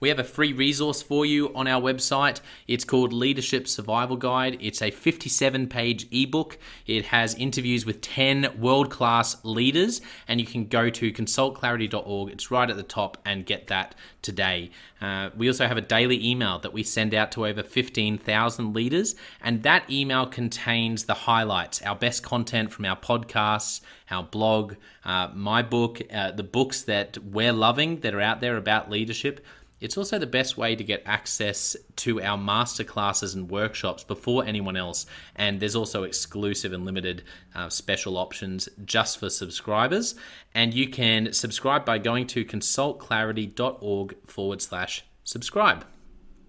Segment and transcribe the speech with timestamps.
[0.00, 2.40] We have a free resource for you on our website.
[2.66, 4.58] It's called Leadership Survival Guide.
[4.60, 6.58] It's a 57 page ebook.
[6.86, 12.30] It has interviews with 10 world class leaders, and you can go to consultclarity.org.
[12.30, 14.70] It's right at the top and get that today.
[15.00, 19.14] Uh, we also have a daily email that we send out to over 15,000 leaders,
[19.40, 25.28] and that email contains the highlights, our best content from our podcasts, our blog, uh,
[25.34, 29.44] my book, uh, the books that we're loving that are out there about leadership.
[29.80, 34.76] It's also the best way to get access to our masterclasses and workshops before anyone
[34.76, 35.06] else.
[35.36, 37.22] And there's also exclusive and limited
[37.54, 40.14] uh, special options just for subscribers.
[40.54, 45.84] And you can subscribe by going to consultclarity.org forward slash subscribe.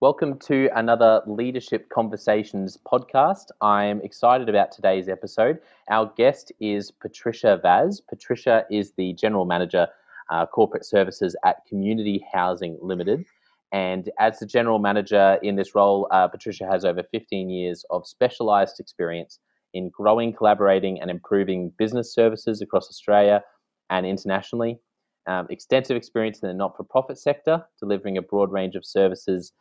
[0.00, 3.46] Welcome to another Leadership Conversations podcast.
[3.60, 5.58] I'm excited about today's episode.
[5.90, 8.00] Our guest is Patricia Vaz.
[8.00, 9.88] Patricia is the General Manager,
[10.30, 13.24] uh, Corporate Services at Community Housing Limited.
[13.72, 18.06] And as the General Manager in this role, uh, Patricia has over 15 years of
[18.06, 19.40] specialised experience
[19.74, 23.42] in growing, collaborating, and improving business services across Australia
[23.90, 24.78] and internationally.
[25.26, 29.52] Um, extensive experience in the not for profit sector, delivering a broad range of services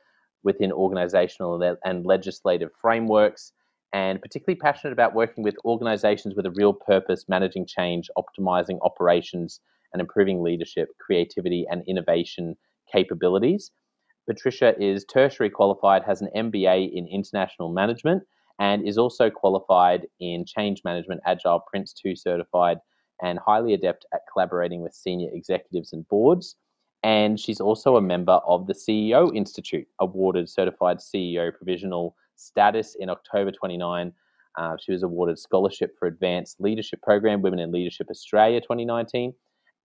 [0.48, 3.52] within organizational and legislative frameworks,
[3.92, 9.60] and particularly passionate about working with organizations with a real purpose, managing change, optimizing operations,
[9.92, 12.56] and improving leadership, creativity, and innovation
[12.90, 13.72] capabilities.
[14.26, 18.24] Patricia is tertiary qualified, has an MBA in international management,
[18.58, 22.78] and is also qualified in change management, agile Prince 2 certified,
[23.22, 26.56] and highly adept at collaborating with senior executives and boards.
[27.04, 33.10] And she's also a member of the CEO Institute, awarded certified CEO provisional status in
[33.10, 34.12] October 29.
[34.58, 39.34] Uh, she was awarded scholarship for Advanced Leadership Program, Women in Leadership Australia 2019,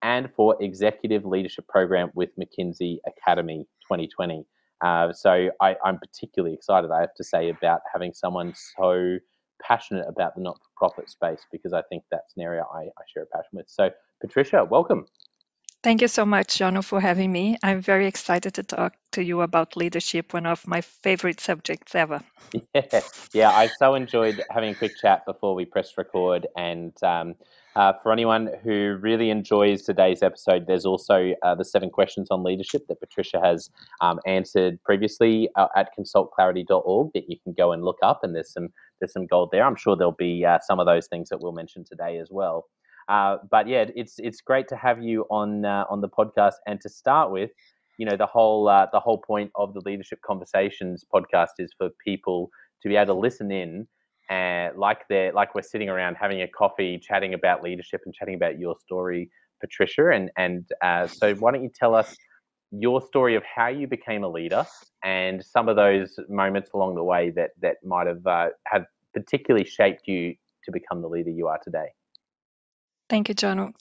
[0.03, 4.47] and for Executive Leadership Program with McKinsey Academy 2020.
[4.83, 9.19] Uh, so I, am particularly excited, I have to say, about having someone so
[9.63, 13.27] passionate about the not-for-profit space because I think that's an area I, I share a
[13.27, 13.69] passion with.
[13.69, 15.07] So Patricia, welcome.
[15.83, 17.57] Thank you so much, Jono, for having me.
[17.61, 22.23] I'm very excited to talk to you about leadership, one of my favorite subjects ever.
[22.73, 23.01] Yeah,
[23.35, 26.47] yeah I so enjoyed having a quick chat before we press record.
[26.57, 27.35] And um,
[27.75, 32.45] uh, for anyone who really enjoys today's episode, there's also uh, the seven questions on
[32.45, 33.69] leadership that Patricia has
[34.01, 38.21] um, answered previously uh, at consultclarity.org that you can go and look up.
[38.23, 38.69] And there's some
[39.01, 39.65] there's some gold there.
[39.65, 42.67] I'm sure there'll be uh, some of those things that we'll mention today as well.
[43.13, 46.55] Uh, but yeah, it's it's great to have you on uh, on the podcast.
[46.67, 47.51] And to start with,
[47.99, 52.49] you know, the whole the whole point of the Leadership Conversations podcast is for people
[52.83, 53.87] to be able to listen in
[54.31, 58.35] and like they're like we're sitting around having a coffee, chatting about leadership and chatting
[58.35, 59.31] about your story,
[59.61, 60.11] Patricia.
[60.11, 62.17] And and uh, so why don't you tell us
[62.71, 64.65] your story of how you became a leader
[65.05, 69.67] and some of those moments along the way that that might have uh, have particularly
[69.67, 71.89] shaped you to become the leader you are today.
[73.13, 73.75] Thank you, John.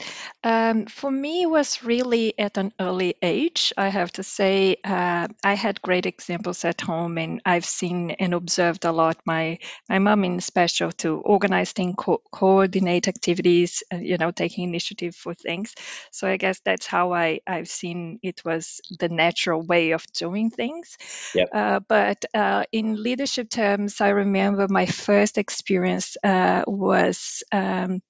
[0.44, 3.72] Um, for me, it was really at an early age.
[3.78, 8.34] I have to say, uh, I had great examples at home, and I've seen and
[8.34, 9.20] observed a lot.
[9.26, 14.66] My my mom, in special, to organize things, co- coordinate activities, uh, you know, taking
[14.66, 15.76] initiative for things.
[16.12, 20.50] So I guess that's how I I've seen it was the natural way of doing
[20.50, 20.98] things.
[21.34, 21.52] Yep.
[21.54, 28.02] Uh, but uh, in leadership terms, I remember my first experience uh, was um,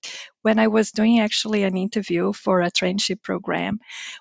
[0.41, 3.79] when I was doing actually an interview for a traineeship program,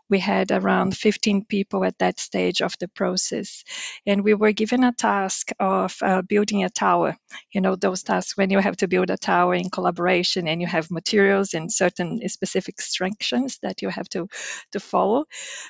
[0.09, 3.65] we had around 15 people at that stage of the process.
[4.07, 7.17] And we were given a task of uh, building a tower.
[7.53, 10.67] You know, those tasks when you have to build a tower in collaboration and you
[10.67, 14.29] have materials and certain specific instructions that you have to,
[14.73, 15.25] to follow.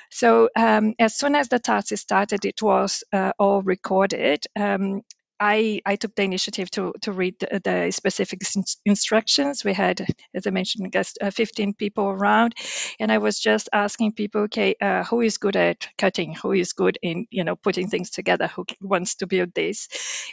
[0.09, 4.45] So um, as soon as the task started, it was uh, all recorded.
[4.55, 5.01] Um,
[5.43, 8.41] I, I took the initiative to, to read the, the specific
[8.85, 9.65] instructions.
[9.65, 10.05] We had,
[10.35, 12.53] as I mentioned, guess, uh, 15 people around,
[12.99, 16.35] and I was just asking people, okay, uh, who is good at cutting?
[16.35, 18.47] Who is good in, you know, putting things together?
[18.55, 19.89] Who wants to build this?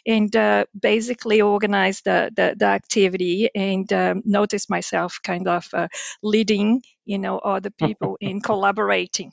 [0.06, 5.88] And uh, basically organize the, the, the activity and um, notice myself kind of uh,
[6.22, 9.32] leading you know other people in collaborating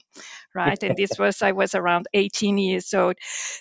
[0.56, 0.82] right?
[0.84, 3.16] And this was i was around 18 years old.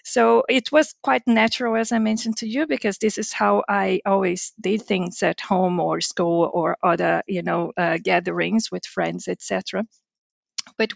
[0.04, 4.00] So it was quite natural as i mentioned to you because this is how i
[4.06, 9.28] always did things at home or school or other you know uh, gatherings with friends
[9.28, 9.84] etc
[10.78, 10.92] but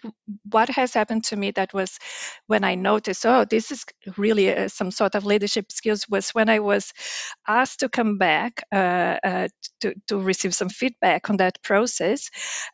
[0.50, 1.98] what has happened to me that was
[2.46, 3.84] when I noticed, oh, this is
[4.16, 6.92] really uh, some sort of leadership skills, was when I was
[7.46, 9.48] asked to come back uh, uh,
[9.80, 12.30] to, to receive some feedback on that process.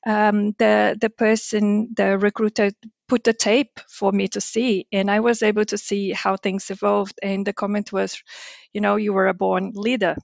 [0.06, 2.70] Um, the the person, the recruiter,
[3.08, 6.70] put the tape for me to see, and I was able to see how things
[6.70, 7.18] evolved.
[7.22, 8.22] And the comment was,
[8.72, 10.16] you know, you were a born leader.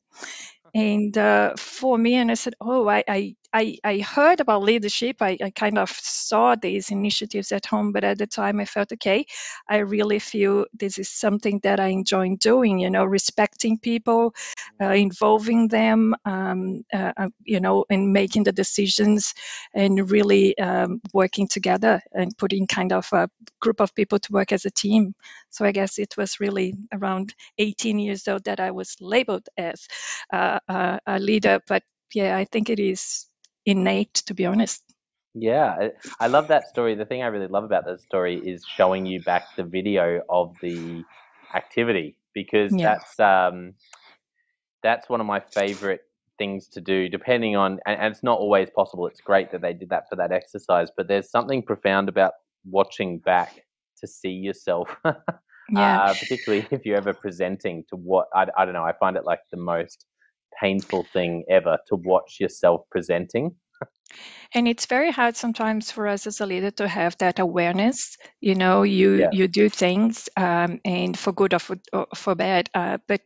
[0.75, 5.16] And uh, for me, and I said, oh, I, I I, I heard about leadership.
[5.21, 8.92] I, I kind of saw these initiatives at home, but at the time I felt,
[8.92, 9.26] okay,
[9.69, 14.35] I really feel this is something that I enjoy doing, you know, respecting people,
[14.80, 19.35] uh, involving them, um, uh, uh, you know, and making the decisions
[19.75, 23.28] and really um, working together and putting kind of a
[23.61, 25.14] group of people to work as a team.
[25.50, 29.88] So I guess it was really around 18 years old that I was labeled as
[30.33, 31.61] uh, a leader.
[31.66, 31.83] But
[32.14, 33.26] yeah, I think it is
[33.67, 34.83] innate, to be honest.
[35.35, 36.97] Yeah, I love that story.
[36.97, 40.57] The thing I really love about that story is showing you back the video of
[40.61, 41.05] the
[41.55, 42.95] activity because yeah.
[42.95, 43.75] that's um,
[44.83, 46.02] that's one of my favorite
[46.37, 47.09] things to do.
[47.09, 49.07] Depending on, and, and, it's not always possible.
[49.07, 52.33] It's great that they did that for that exercise, but there's something profound about
[52.69, 53.64] watching back
[53.99, 54.88] to see yourself.
[55.05, 56.02] yeah.
[56.02, 58.85] Uh, particularly if you're ever presenting to what I, I don't know.
[58.85, 60.07] I find it like the most
[60.61, 63.54] painful thing ever to watch yourself presenting.
[64.54, 68.54] and it's very hard sometimes for us as a leader to have that awareness you
[68.54, 69.28] know you Yeah.
[69.33, 73.21] you do things um, and for good or for, or for bad uh, but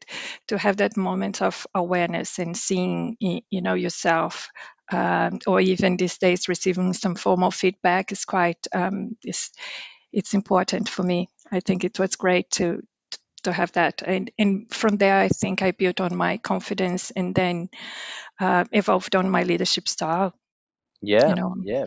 [0.49, 4.51] to have that moment of awareness and seeing you know yourself
[4.93, 9.51] um, or even these days receiving some formal feedback is quite um, is,
[10.13, 12.83] it's important for me i think it was great to
[13.45, 17.35] to have that and and from there i think i built on my confidence and
[17.35, 17.69] then
[18.41, 20.35] uh, evolved on my leadership style
[21.01, 21.87] Yeah, you know yeah.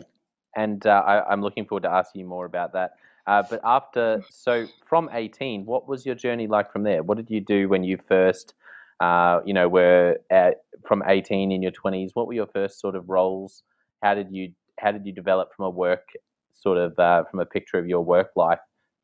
[0.56, 2.92] And uh, I, I'm looking forward to asking you more about that.
[3.26, 7.02] Uh, but after, so from 18, what was your journey like from there?
[7.02, 8.54] What did you do when you first,
[9.00, 12.10] uh, you know, were at, from 18 in your 20s?
[12.14, 13.62] What were your first sort of roles?
[14.02, 16.08] How did you how did you develop from a work
[16.52, 18.60] sort of uh, from a picture of your work life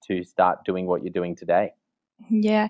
[0.07, 1.73] to start doing what you're doing today?
[2.31, 2.69] Yeah.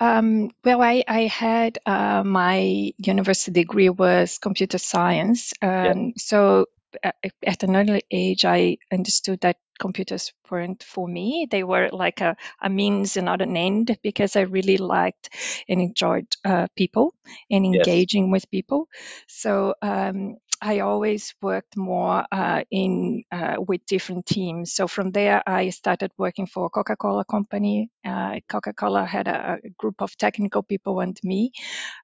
[0.00, 5.52] Um, well, I, I had uh, my university degree was computer science.
[5.80, 5.92] Yeah.
[5.92, 6.66] Um, so
[7.02, 11.46] at, at an early age, I understood that computers weren't for me.
[11.50, 15.30] They were like a, a means and not an end because I really liked
[15.68, 17.14] and enjoyed uh, people
[17.50, 18.06] and Yes.
[18.06, 18.88] engaging with people.
[19.28, 24.72] So um, I always worked more uh, in uh, with different teams.
[24.72, 27.90] So from there, I started working for a Coca-Cola company.
[28.04, 31.52] Uh, Coca-Cola had a, a group of technical people and me.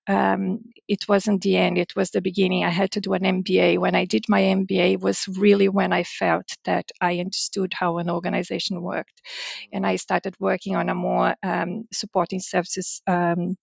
[0.06, 2.64] Um, it wasn't the end; it was the beginning.
[2.64, 3.78] I had to do an MBA.
[3.78, 8.10] When I did my MBA, was really when I felt that I understood how an
[8.10, 9.22] organization worked,
[9.72, 13.56] and I started working on a more um, supporting services um,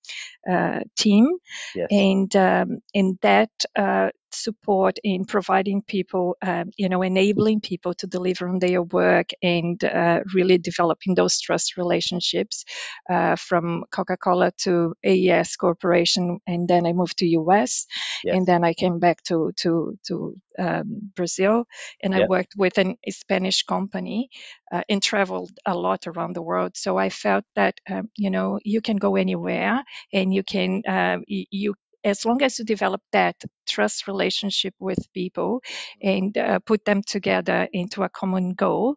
[0.49, 1.27] uh, team
[1.75, 1.87] Yes.
[1.91, 8.07] and um, in that uh, support in providing people, um, you know, enabling people to
[8.07, 12.65] deliver on their work and uh, really developing those trust relationships
[13.09, 17.85] uh, from Coca-Cola to AES Corporation, and then I moved to US,
[18.23, 18.37] Yes.
[18.37, 21.65] and then I came back to to to um, Brazil,
[22.03, 24.29] and I worked with an, a Spanish company
[24.71, 26.73] uh, and traveled a lot around the world.
[26.75, 29.83] So I felt that um, you know you can go anywhere
[30.13, 33.35] and you can um, you as long as you develop that
[33.67, 35.61] trust relationship with people
[36.01, 38.95] and uh, put them together into a common goal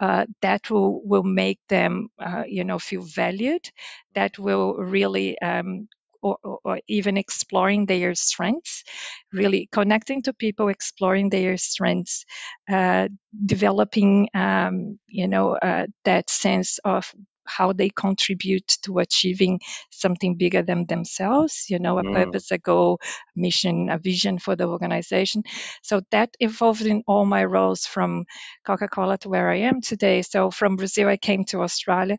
[0.00, 3.68] uh, that will will make them uh, you know feel valued
[4.14, 5.88] that will really um,
[6.22, 8.84] or, or, even exploring their strengths
[9.32, 12.24] really connecting to people exploring their strengths
[12.70, 13.08] uh,
[13.44, 17.12] developing um, you know uh, that sense of
[17.46, 22.12] how they contribute to achieving something bigger than themselves you know a Mm.
[22.12, 22.98] purpose a goal
[23.36, 25.42] a mission a vision for the organization
[25.82, 28.24] so that evolved in all my roles from
[28.66, 32.16] coca-cola to where i am today so from brazil i came to australia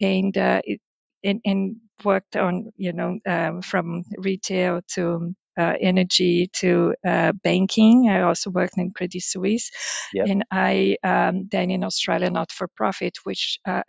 [0.00, 0.80] and uh, it,
[1.22, 8.08] and, and worked on you know um, from retail to uh, energy to uh, banking.
[8.10, 9.70] I also worked in Credit Suisse,
[10.12, 10.30] Yep.
[10.30, 13.82] and I um, then in Australia not for profit, which uh,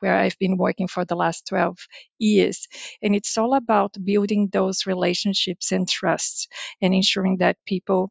[0.00, 1.78] where I've been working for the last 12
[2.18, 2.66] years.
[3.02, 6.48] And it's all about building those relationships and trusts
[6.82, 8.10] and ensuring that people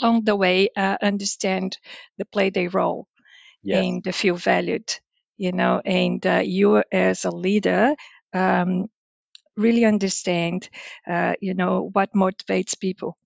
[0.00, 1.78] along the way uh, understand
[2.18, 3.06] the play they role
[3.62, 3.86] Yes.
[3.86, 4.94] and they feel valued,
[5.36, 7.94] you know, and uh, you as a leader.
[8.32, 8.88] Um,
[9.60, 10.68] really understand,
[11.08, 13.16] uh, you know, what motivates people,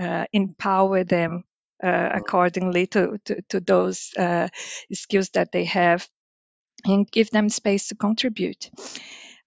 [0.00, 1.44] uh, empower them
[1.82, 4.48] uh, accordingly to, to, to those uh,
[4.92, 6.08] skills that they have,
[6.84, 8.70] and give them space to contribute.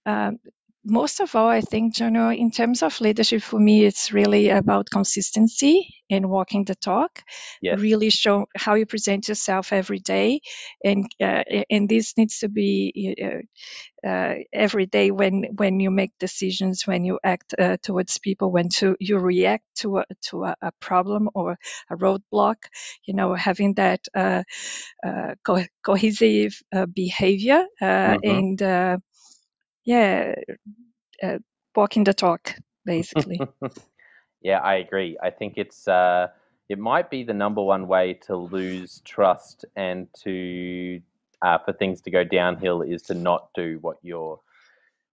[0.06, 0.38] Um,
[0.84, 4.88] most of all, I think, Jono, in terms of leadership, for me, it's really about
[4.90, 7.22] consistency and walking the talk.
[7.60, 7.80] Yes.
[7.80, 10.40] Really show how you present yourself every day,
[10.84, 16.12] and uh, and this needs to be uh, uh, every day when when you make
[16.18, 20.56] decisions, when you act uh, towards people, when to you react to a, to a,
[20.62, 21.58] a problem or
[21.90, 22.56] a roadblock.
[23.06, 24.42] You know, having that uh,
[25.06, 28.20] uh, co- cohesive uh, behavior uh, Mhm.
[28.22, 28.98] and uh,
[29.84, 30.34] yeah,
[31.22, 31.38] uh,
[31.76, 33.44] walking the talk basically.
[34.42, 35.18] yeah, I agree.
[35.22, 36.28] I think it's uh,
[36.68, 41.00] it might be the number one way to lose trust and to
[41.42, 44.40] uh, for things to go downhill is to not do what you're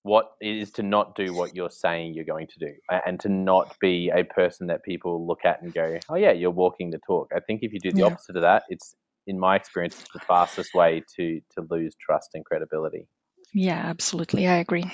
[0.03, 2.73] what is to not do what you're saying you're going to do
[3.05, 6.49] and to not be a person that people look at and go oh yeah you're
[6.51, 8.03] walking the talk i think if you do the Yeah.
[8.03, 8.95] opposite of that it's
[9.27, 13.07] in my experience it's the fastest way to to lose trust and credibility
[13.53, 14.91] yeah, absolutely, I agree.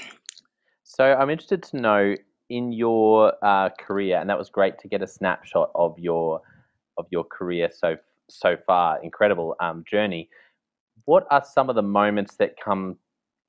[0.83, 2.15] So I'm interested to know
[2.49, 6.41] in your uh, career, and that was great to get a snapshot of your
[6.97, 7.97] of your career so
[8.29, 9.01] so far.
[9.03, 10.29] Incredible um, journey.
[11.05, 12.97] What are some of the moments that come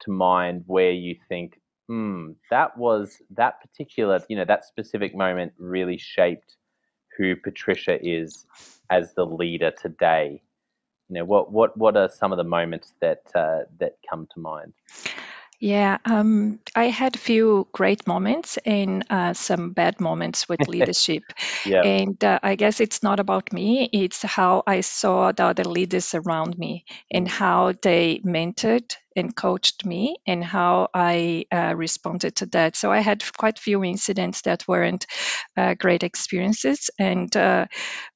[0.00, 5.52] to mind where you think, hmm, that was that particular, you know, that specific moment
[5.58, 6.56] really shaped
[7.16, 8.46] who Patricia is
[8.90, 10.42] as the leader today?
[11.08, 14.40] You know, what what what are some of the moments that uh, that come to
[14.40, 14.72] mind?
[15.60, 21.24] Yeah, um, I had a few great moments and uh, some bad moments with leadership.
[21.64, 21.84] yeah.
[21.84, 26.14] And uh, I guess it's not about me, it's how I saw the other leaders
[26.14, 27.28] around me and Mm.
[27.28, 32.76] how they mentored and coached me and how I uh, responded to that.
[32.76, 35.06] So I had quite a few incidents that weren't
[35.56, 36.88] uh, great experiences.
[37.00, 37.66] And uh,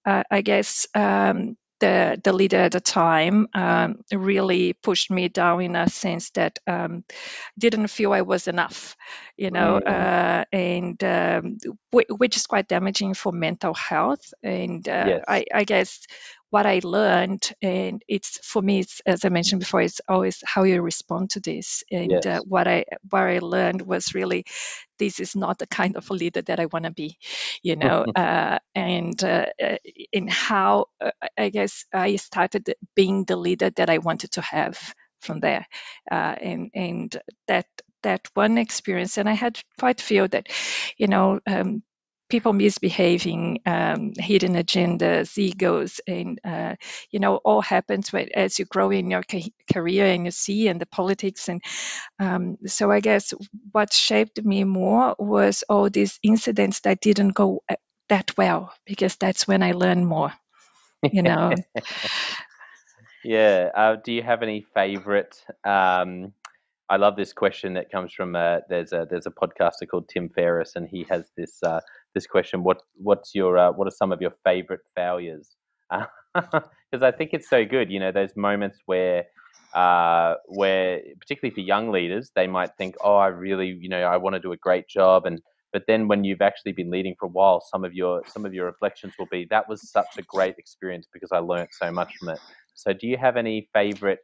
[0.07, 5.61] uh, I guess um, the, the leader at the time um, really pushed me down
[5.63, 7.05] in a sense that um,
[7.59, 8.97] didn't feel I was enough,
[9.37, 9.83] you know, Mm.
[9.85, 11.59] uh, and um,
[11.93, 14.33] whi- which is quite damaging for mental health.
[14.43, 15.25] And uh, Yes.
[15.29, 16.01] I, I guess
[16.53, 20.65] what I learned, and it's for me, it's as I mentioned before, it's always how
[20.65, 21.83] you respond to this.
[21.91, 24.45] And uh, what I what I learned was really,
[24.99, 27.17] this is not the kind of a leader that I want to be,
[27.63, 28.05] you know.
[28.15, 29.77] uh, and uh, uh,
[30.13, 34.79] in how uh, I guess I started being the leader that I wanted to have
[35.23, 35.67] from there,
[36.11, 37.17] uh, and and
[37.49, 37.67] that
[38.03, 40.49] that one experience, and I had quite a few that,
[40.99, 41.41] you know.
[41.47, 41.83] Um,
[42.33, 46.75] people misbehaving, um, hidden agendas, egos, and uh,
[47.11, 50.81] you know all happens as you grow in your ca- career and you see and
[50.81, 51.63] the politics and
[52.19, 53.35] um, so I guess
[53.71, 57.77] what shaped me more was all these incidents that didn't go uh,
[58.09, 60.33] that well because that's when I learned more.
[61.13, 61.55] You know,
[63.25, 63.71] Yeah.
[63.75, 65.37] Uh, do you have any favorite?
[65.65, 66.33] Um,
[66.89, 70.29] I love this question that comes from uh, there's a there's a podcaster called Tim
[70.29, 71.81] Ferriss, and he has this uh,
[72.15, 72.63] this question.
[72.63, 75.57] What what's your uh, what are some of your favorite failures?
[76.35, 77.91] Because I think it's so good.
[77.91, 79.25] You know, those moments where
[79.75, 84.17] uh, where particularly for young leaders, they might think, oh, I really you know I
[84.17, 85.41] want to do a great job, and
[85.73, 88.53] but then when you've actually been leading for a while, some of your some of
[88.55, 92.15] your reflections will be that was such a great experience because I learned so much
[92.19, 92.39] from it.
[92.75, 94.21] So, do you have any favorite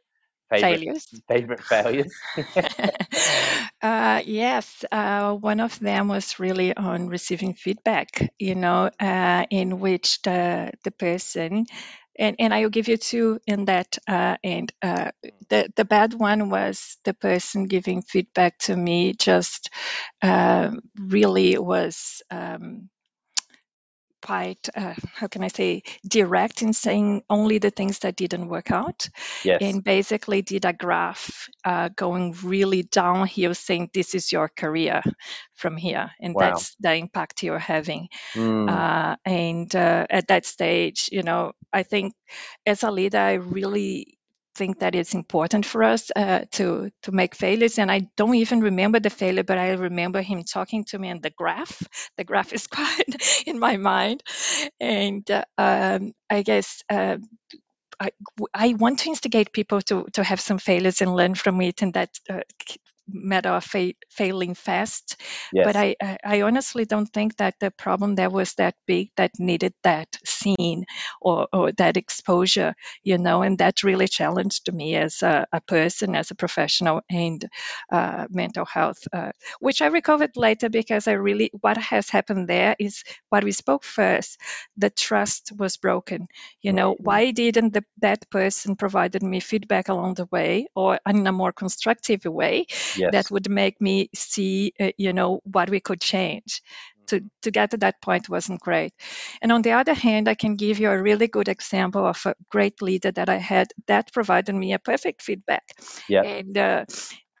[0.49, 1.07] favorite failures.
[1.27, 2.13] favorite failures?
[3.81, 9.79] uh, yes, uh, one of them was really on receiving feedback, you know, uh, in
[9.79, 11.65] which the the person,
[12.17, 13.97] and, and I will give you two in that.
[14.07, 15.11] Uh, and uh,
[15.49, 19.69] the the bad one was the person giving feedback to me just
[20.21, 22.21] um, really was.
[22.31, 22.89] Um,
[24.29, 28.71] quite uh, how can i say direct in saying only the things that didn't work
[28.71, 29.09] out
[29.43, 29.59] yes.
[29.61, 35.01] and basically did a graph uh, going really downhill saying this is your career
[35.55, 36.41] from here and Wow.
[36.41, 41.83] that's the impact you're having Mm, uh, and uh, at that stage you know i
[41.83, 42.13] think
[42.65, 44.18] as a leader i really
[44.55, 47.79] think that it's important for us uh, to to make failures.
[47.79, 51.21] And i don't even remember the failure but i remember him talking to me and
[51.23, 51.81] the graph.
[52.17, 53.15] The graph is quite
[53.47, 54.23] in my mind.
[54.79, 57.17] And uh, um, i guess uh,
[57.99, 58.11] I,
[58.53, 61.81] I want to instigate people to, to have some failures and learn from it.
[61.81, 62.41] And that uh,
[63.13, 65.63] matter of fa- failing fast yes.
[65.63, 69.73] but I, I honestly don't think that the problem there was that big that needed
[69.83, 70.85] that scene
[71.21, 76.15] or, or that exposure you know and that really challenged me as a, a person
[76.15, 77.45] as a professional and
[77.91, 82.75] uh, mental health uh, which i recovered later because i really what has happened there
[82.79, 84.37] is what we spoke first
[84.77, 86.27] the trust was broken
[86.61, 86.99] you know Mm.
[86.99, 91.51] why didn't the, that person provided me feedback along the way or in a more
[91.51, 92.65] constructive way
[92.99, 93.11] yes.
[93.11, 96.61] that would make me see uh, you know what we could change.
[97.07, 98.93] To, to get to that point wasn't great.
[99.41, 102.35] And on the other hand i can give you a really good example of a
[102.51, 105.63] great leader that i had that provided me a perfect feedback.
[106.07, 106.21] Yeah.
[106.21, 106.85] and uh,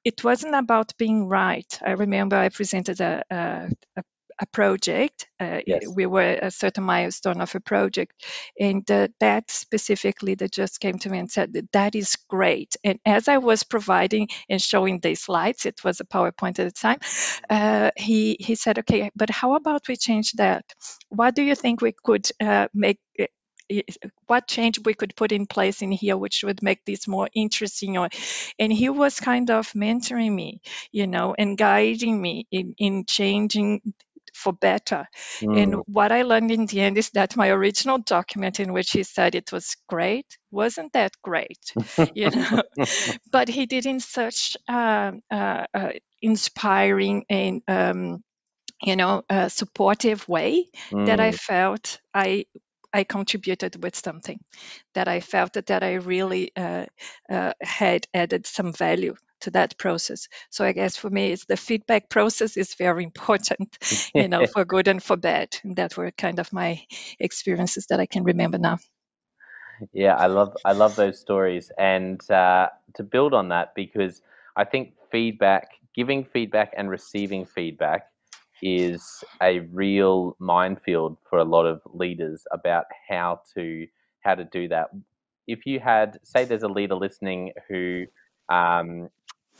[0.03, 1.79] it wasn't about being right.
[1.85, 4.03] I remember i presented a, a, a
[4.39, 5.27] a project.
[5.39, 5.85] Uh, Yes.
[5.95, 8.13] We were a certain milestone of a project,
[8.59, 12.75] and uh, that specifically, that just came to me and said that that is great.
[12.83, 16.71] And as I was providing and showing the slides, it was a PowerPoint at the
[16.71, 16.99] time.
[17.49, 20.65] Uh, he he said, "Okay, but how about we change that?
[21.09, 23.25] What do you think we could uh, make?" uh,
[24.27, 27.97] what change we could put in place in here which would make this more interesting
[27.97, 28.09] or
[28.57, 30.59] and he was kind of mentoring me
[30.91, 33.81] you know and guiding me in in changing
[34.33, 35.07] for better.
[35.53, 38.91] And Mm, what i learned in the end is that my original document in which
[38.91, 41.73] he said it was great wasn't that great
[42.13, 42.61] you know?
[43.31, 48.23] But he did in such uh, uh, uh, inspiring and um,
[48.81, 50.67] you know a supportive way
[51.05, 52.45] that i mm, felt i
[52.93, 54.39] i contributed with something
[54.93, 56.85] that i felt that, that i really uh,
[57.31, 60.27] uh, had added some value to that process.
[60.49, 63.77] So I guess for me, it's the feedback process is very important,
[64.13, 65.55] you know, for good and for bad.
[65.63, 66.81] And that were kind of my
[67.19, 68.79] experiences that I can remember now.
[69.93, 74.21] Yeah, I love I love those stories, and uh, to build on that, because
[74.57, 78.07] I think feedback, giving feedback and receiving feedback,
[78.61, 83.87] is a real minefield for a lot of leaders about how to
[84.21, 84.89] how to do that.
[85.47, 88.05] If you had, say, there's a leader listening who,
[88.49, 89.09] um,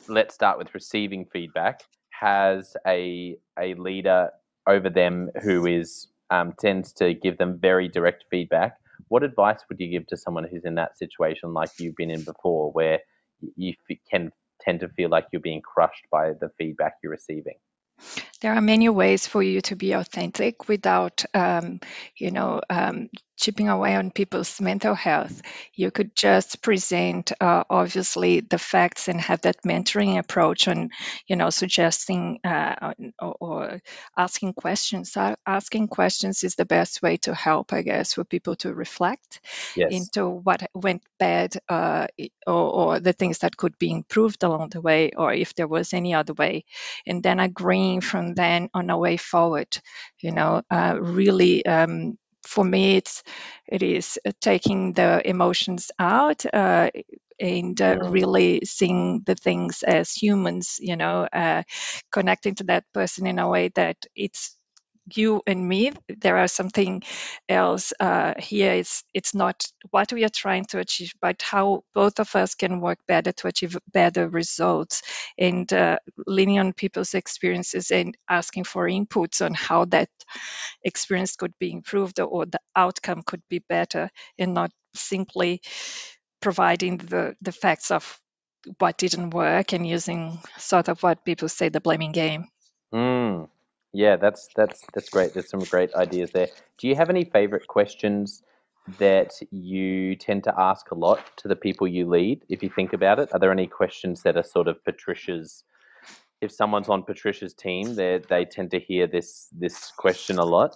[0.10, 4.30] let's start with receiving feedback, has a a leader
[4.68, 8.78] over them who is um, tends to give them very direct feedback.
[9.08, 12.24] What advice would you give to someone who's in that situation, like you've been in
[12.24, 13.00] before, where
[13.56, 13.74] you
[14.10, 17.56] can tend to feel like you're being crushed by the feedback you're receiving?
[18.42, 21.80] There are many ways for you to be authentic without, um,
[22.16, 25.42] you know, um, chipping away on people's mental health.
[25.74, 30.90] You could just present, uh, obviously, the facts and have that mentoring approach on,
[31.26, 33.82] you know, suggesting uh, or, or,
[34.18, 35.18] asking questions.
[35.46, 39.40] Asking questions is the best way to help, I guess, for people to reflect
[39.76, 39.92] yes.
[39.92, 42.08] into what went bad uh,
[42.46, 45.94] or, or the things that could be improved along the way, or if there was
[45.94, 46.66] any other way,
[47.08, 49.78] and then agreeing from then on a way forward.
[50.22, 51.66] You know, uh, really.
[51.66, 53.24] Um, for me, it's
[53.68, 56.90] it is uh, taking the emotions out uh,
[57.40, 60.78] and uh, really seeing the things as humans.
[60.80, 61.64] You know, uh,
[62.12, 64.56] connecting to that person in a way that it's
[65.16, 67.04] you and me there are something
[67.48, 68.74] else uh, here.
[68.74, 72.82] It's it's not what we are trying to achieve but how both of us can
[72.82, 75.02] work better to achieve better results.
[75.38, 80.10] And uh, leaning on people's experiences and asking for inputs on how that
[80.84, 85.62] experience could be improved or the outcome could be better and not simply
[86.42, 88.20] providing the the facts of
[88.78, 92.48] what didn't work and using sort of what people say the blaming game.
[92.94, 93.48] Mm.
[93.94, 95.34] Yeah, that's that's that's great.
[95.34, 96.48] There's some great ideas there.
[96.78, 98.44] Do you have any favorite questions
[98.98, 102.44] that you tend to ask a lot to the people you lead?
[102.50, 105.64] If you think about it, are there any questions that are sort of Patricia's?
[106.42, 110.76] If someone's on Patricia's team, they they tend to hear this this question a lot.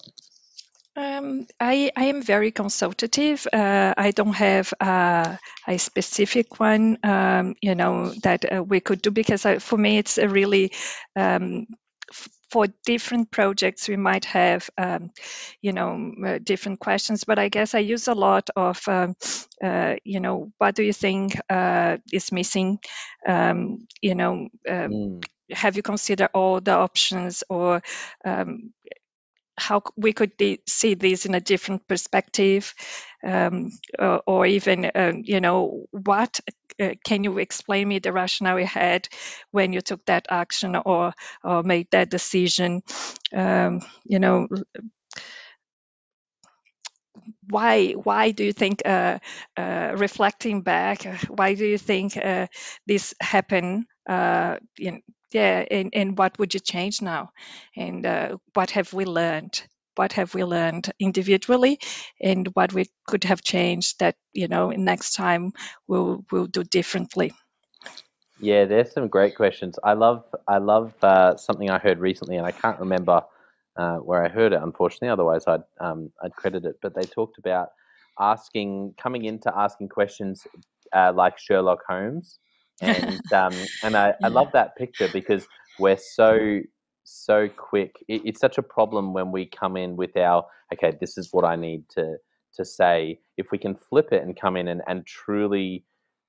[0.96, 3.48] Um, I, I am very consultative.
[3.52, 9.02] Uh, I don't have uh, a specific one, um, you know, that uh, we could
[9.02, 10.72] do because I, for me it's a really
[11.16, 11.66] um,
[12.54, 15.10] for different projects we might have um,
[15.60, 19.16] you know uh, different questions but i guess i use a lot of um,
[19.64, 22.78] uh, you know what do you think uh, is missing
[23.28, 25.24] um, you know mm.
[25.50, 27.82] have you considered all the options or
[28.24, 28.72] um,
[29.58, 30.34] how we could
[30.68, 32.74] see this in a different perspective
[33.24, 36.40] um, or, or, even um, you know what
[36.82, 39.08] uh, can you explain me the rationale you had
[39.52, 42.82] when you took that action or or made that decision?
[43.34, 44.48] Um, you know
[47.50, 49.20] why why do you think uh,
[49.58, 52.48] uh, reflecting back why do you think uh,
[52.88, 54.58] this happened uh,
[55.32, 57.32] yeah and, and what would you change now?
[57.76, 59.62] And uh, what have we learned
[59.96, 61.80] what have we learned individually
[62.22, 65.52] and what we could have changed that you know next time
[65.88, 67.34] we'll we'll do differently.
[68.40, 69.80] Yeah there's some great questions.
[69.84, 73.22] I love i love uh, something i heard recently and i can't remember
[73.76, 77.38] uh, where i heard it unfortunately otherwise i'd um, i'd credit it but they talked
[77.40, 77.70] about
[78.20, 80.46] asking coming into asking questions
[80.94, 82.40] uh, like sherlock holmes.
[82.82, 83.54] And um,
[83.84, 85.46] and I, I love that picture because
[85.80, 86.62] we're so
[87.04, 87.96] so quick.
[88.08, 91.46] It, it's such a problem when we come in with our okay, this is what
[91.46, 92.18] I need to
[92.56, 93.20] to say.
[93.38, 95.86] If we can flip it and come in and, and truly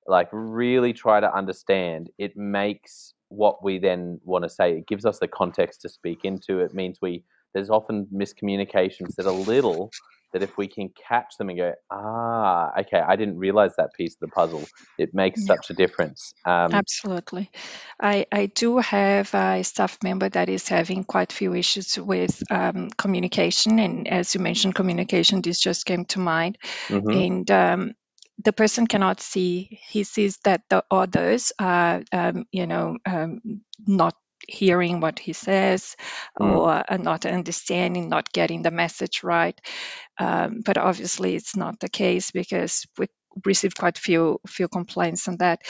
[0.06, 4.78] like really try to understand, it makes what we then want to say.
[4.78, 6.60] It gives us the context to speak into.
[6.60, 9.90] It means we there's often miscommunications that are little
[10.34, 14.14] that if we can catch them and go, ah, okay, I didn't realize that piece
[14.14, 14.64] of the puzzle,
[14.98, 15.54] it makes yeah.
[15.54, 16.34] such a difference.
[16.44, 17.50] Um, Absolutely.
[18.02, 22.42] I, I do have a staff member that is having quite a few issues with
[22.50, 23.78] um, communication.
[23.78, 26.58] And as you mentioned, communication, this just came to mind.
[26.88, 27.10] Mm-hmm.
[27.10, 27.94] And um,
[28.42, 34.16] the person cannot see, he sees that the others are, um, you know, um, not
[34.48, 35.96] hearing what he says
[36.40, 36.56] mm.
[36.56, 39.58] or uh, not understanding, not getting the message right.
[40.18, 43.06] Um, but obviously, it's not the case because we
[43.44, 45.62] received quite a few few complaints on that.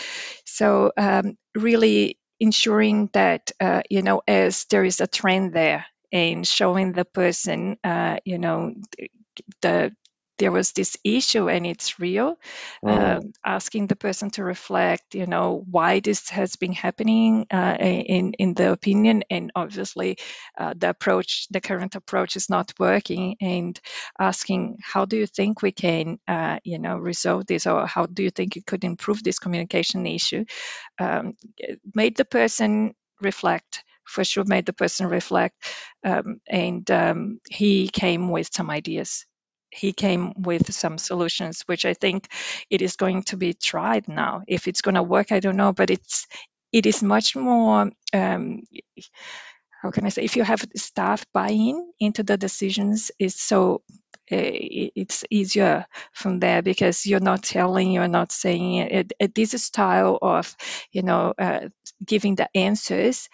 [0.45, 6.47] So um, really ensuring that uh, you know as there is a trend there and
[6.47, 8.75] showing the person uh, you know
[9.63, 9.93] the
[10.39, 12.37] there was this issue and it's real
[12.85, 13.17] Mm.
[13.17, 18.33] um, asking the person to reflect you know why this has been happening uh, in
[18.35, 19.25] in the opinion.
[19.31, 20.19] And obviously
[20.59, 23.79] uh, the approach the current approach is not working and
[24.19, 27.67] asking how do you think we can uh, you know resolve this?
[27.67, 30.45] Or how do you think you could improve this communication issue?
[30.99, 31.35] Um,
[31.95, 35.57] made the person reflect for sure made the person reflect
[36.05, 39.25] um, and um, he came with some ideas
[39.75, 42.29] he came with some solutions which i think
[42.71, 44.43] it is going to be tried now.
[44.47, 46.27] If it's going to work i don't know but it's
[46.73, 48.63] it is much more um,
[49.83, 53.83] how can i say if you have staff buy-in into the decisions is so
[54.33, 54.41] uh,
[54.97, 60.19] it's easier from there because you're not telling you're not saying it, it this style
[60.23, 60.57] of
[60.93, 61.69] you know uh,
[62.05, 63.29] giving the answers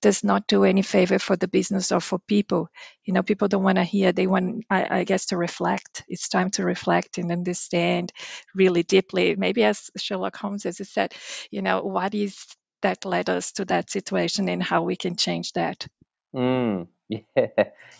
[0.00, 2.68] does not do any favor for the business or for people.
[3.04, 6.04] You know, people don't want to hear, they want, I, I, guess, to reflect.
[6.08, 8.12] It's time to reflect and understand
[8.54, 9.36] really deeply.
[9.36, 11.14] Maybe as Sherlock Holmes, as said,
[11.50, 12.46] you know, what is
[12.82, 15.86] that led us to that situation and how we can change that.
[16.34, 17.46] Mm, yeah,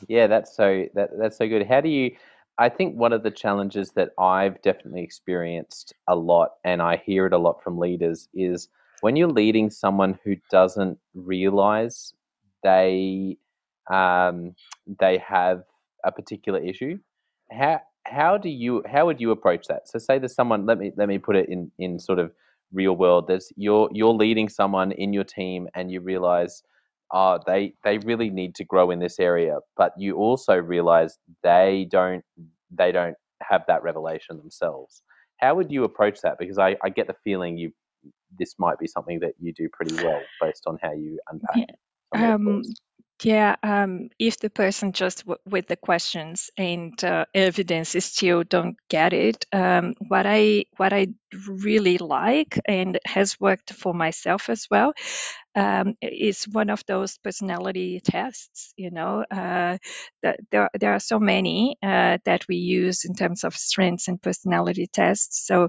[0.08, 1.66] yeah, that's so that that's so good.
[1.66, 2.16] How do you?
[2.58, 7.26] I think one of the challenges that I've definitely experienced a lot, and I hear
[7.26, 8.68] it a lot from leaders, is
[9.00, 12.14] when you're leading someone who doesn't realize
[12.62, 13.36] they
[13.90, 14.54] um,
[15.00, 15.62] they have
[16.04, 16.98] a particular issue,
[17.50, 19.88] how how do you how would you approach that?
[19.88, 20.66] So say there's someone.
[20.66, 22.32] Let me let me put it in in sort of
[22.72, 23.26] real world.
[23.28, 26.62] There's you're you're leading someone in your team, and you realize.
[27.12, 31.88] Oh, they they really need to grow in this area, but you also realize they
[31.90, 32.24] don't
[32.70, 35.02] they don't have that revelation themselves.
[35.38, 36.38] How would you approach that?
[36.38, 37.72] Because I, I get the feeling you
[38.38, 41.56] this might be something that you do pretty well based on how you unpack.
[41.56, 41.74] Yeah.
[42.12, 42.62] Um,
[43.22, 48.76] yeah, um, if the person just w- with the questions and uh, evidence still don't
[48.88, 51.08] get it, um, what I what I
[51.46, 54.94] really like and has worked for myself as well
[55.54, 58.72] um, is one of those personality tests.
[58.76, 59.76] You know, uh,
[60.22, 64.20] that there there are so many uh, that we use in terms of strengths and
[64.22, 65.46] personality tests.
[65.46, 65.68] So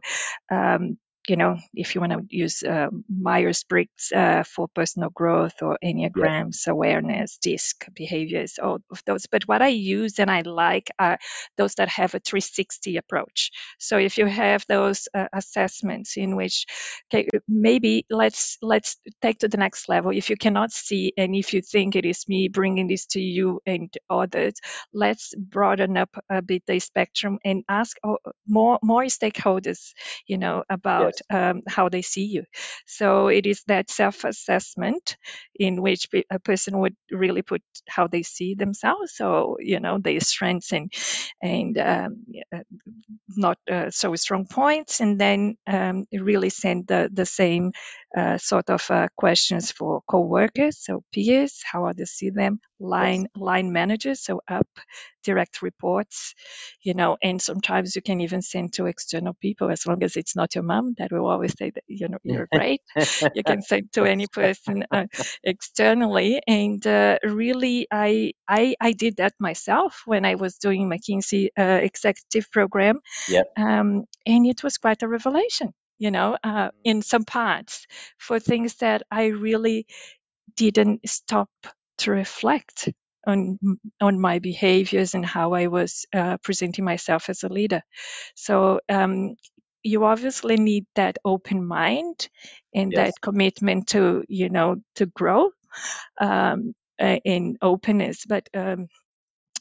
[0.52, 5.62] um, you know, if you want to use uh, Myers Briggs uh, for personal growth
[5.62, 6.74] or Enneagrams, yeah.
[6.74, 9.28] awareness, DISC behaviors, all of those.
[9.28, 11.20] But what I use and I like are
[11.58, 13.52] those that have a 360 approach.
[13.78, 16.66] So if you have those uh, assessments in which,
[17.14, 20.12] okay, maybe let's let's take to the next level.
[20.12, 23.62] If you cannot see and if you think it is me bringing this to you
[23.66, 24.54] and others,
[24.92, 29.94] let's broaden up a bit the spectrum and ask oh, more more stakeholders,
[30.26, 32.44] you know, about about um, how they see you.
[32.86, 35.18] So it is that self assessment
[35.56, 39.14] in which a person would really put how they see themselves.
[39.16, 40.92] So, you know, their strengths and,
[41.42, 42.26] and um,
[43.30, 47.72] not uh, so strong points, and then um, really send the, the same
[48.16, 53.30] uh, sort of uh, questions for co-workers, so peers, how others see them, line yes.
[53.36, 54.68] line managers, so up
[55.24, 56.34] direct reports,
[56.82, 60.36] you know, and sometimes you can even send to external people as long as it's
[60.36, 60.96] not your mom.
[60.98, 62.82] That will always say that you know you're great.
[63.36, 65.06] you can send to any person uh,
[65.44, 71.50] externally, and uh, really, I I I did that myself when I was doing McKinsey
[71.58, 73.48] uh, executive program, yep.
[73.58, 76.72] um, and it was quite a revelation you know, uh, mm.
[76.84, 77.86] in some parts
[78.18, 79.86] for things that I really
[80.56, 81.52] didn't stop
[82.00, 82.90] to reflect
[83.28, 83.60] on
[84.02, 87.84] on my behaviors and how I was uh, presenting myself as a leader.
[88.34, 89.36] So um,
[89.84, 92.28] you obviously need that open mind
[92.74, 92.98] and yes.
[92.98, 95.52] that commitment to you know to grow
[96.20, 98.50] um, in openness, but.
[98.56, 98.88] Um,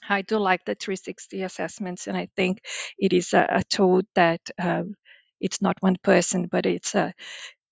[0.08, 2.62] I do like the 360 assessments, and I think
[2.98, 4.94] it is a, a tool that um,
[5.40, 7.14] it's not one person, but it's a,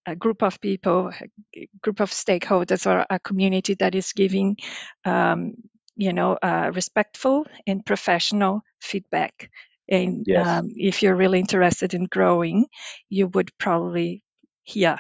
[0.07, 1.13] a group of people,
[1.55, 4.57] a group of stakeholders, or a community that is giving,
[5.05, 5.55] um,
[5.97, 9.51] you know, uh, respectful and professional feedback.
[9.89, 10.47] And yes.
[10.47, 12.67] um, if you're really interested in growing,
[13.09, 14.23] you would probably
[14.63, 14.99] hear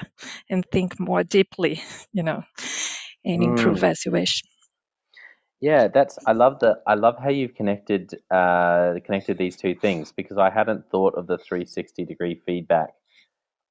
[0.48, 2.42] and think more deeply, you know,
[3.24, 3.90] and improve mm.
[3.90, 4.42] as you wish.
[5.60, 10.12] Yeah, that's I love the I love how you've connected uh, connected these two things
[10.12, 12.90] because I hadn't thought of the 360 degree feedback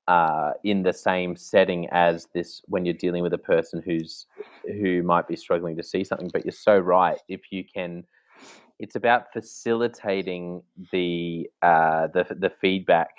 [0.08, 4.28] uh, in the same setting as this when you're dealing with a person who's
[4.66, 6.30] who might be struggling to see something.
[6.32, 7.20] But you're so right.
[7.30, 8.06] If you can,
[8.80, 13.12] it's about facilitating the uh, the the feedback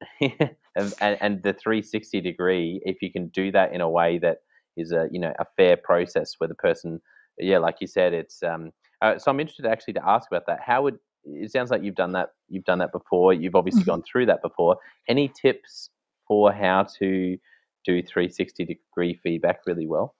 [0.20, 2.80] and, and the 360 degree.
[2.84, 4.38] If you can do that in a way that
[4.76, 7.00] is a you know a fair process where the person
[7.38, 8.72] yeah, like you said, it's um.
[9.00, 10.60] Uh, so I'm interested actually to ask about that.
[10.64, 12.30] How would it sounds like you've done that.
[12.48, 13.32] You've done that before.
[13.32, 13.90] You've obviously mm-hmm.
[13.90, 14.76] gone through that before.
[15.08, 15.90] Any tips
[16.26, 17.36] for how to
[17.84, 20.14] do 360 degree feedback really well?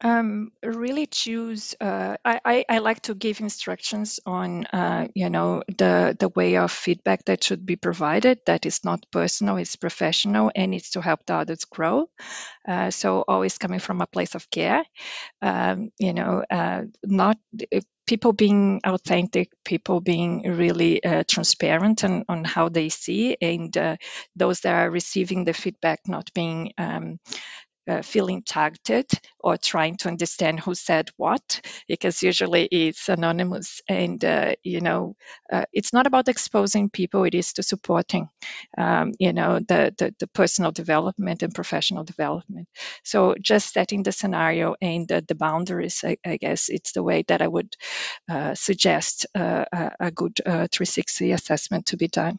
[0.00, 1.74] Um, really choose.
[1.80, 6.70] Uh, I, I, like to give instructions on, uh, you know, the the way of
[6.70, 8.38] feedback that should be provided.
[8.46, 12.08] That is not personal; it's professional, and it's to help the others grow.
[12.66, 14.84] Uh, so always coming from a place of care.
[15.42, 17.38] Um, you know, uh, not
[17.74, 23.76] uh, people being authentic, people being really uh, transparent on, on how they see, and
[23.76, 23.96] uh,
[24.36, 27.18] those that are receiving the feedback not being um,
[27.88, 29.06] uh, feeling targeted
[29.40, 33.80] or trying to understand who said what, because usually it's anonymous.
[33.88, 35.16] And, uh, you know,
[35.50, 38.28] uh, it's not about exposing people, it is to supporting,
[38.76, 42.68] um, you know, the, the, the, personal development and professional development.
[43.02, 47.42] So just setting the scenario and the boundaries, I, I, guess it's the way that
[47.42, 47.74] I would
[48.28, 52.38] uh, suggest uh, a, a, good uh, 360 assessment to be done.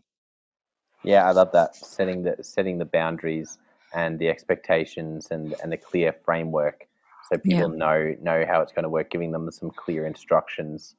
[1.04, 3.58] Yeah, I love that setting the setting the boundaries
[3.94, 6.88] and the expectations and, and the clear framework
[7.32, 7.78] so people yeah.
[7.78, 10.96] know know how it's going to work, giving them some clear instructions.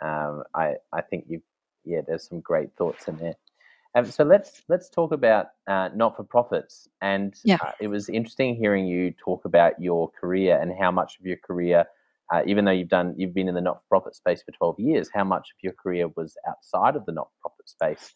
[0.00, 1.40] Um, I I think you
[1.84, 3.34] yeah, there's some great thoughts in there.
[3.94, 6.88] Um, so let's let's talk about uh, not for profits.
[7.00, 7.58] And yeah.
[7.64, 11.38] uh, it was interesting hearing you talk about your career and how much of your
[11.38, 11.86] career,
[12.32, 14.80] uh, even though you've done you've been in the not for profit space for 12
[14.80, 18.14] years, how much of your career was outside of the not for profit space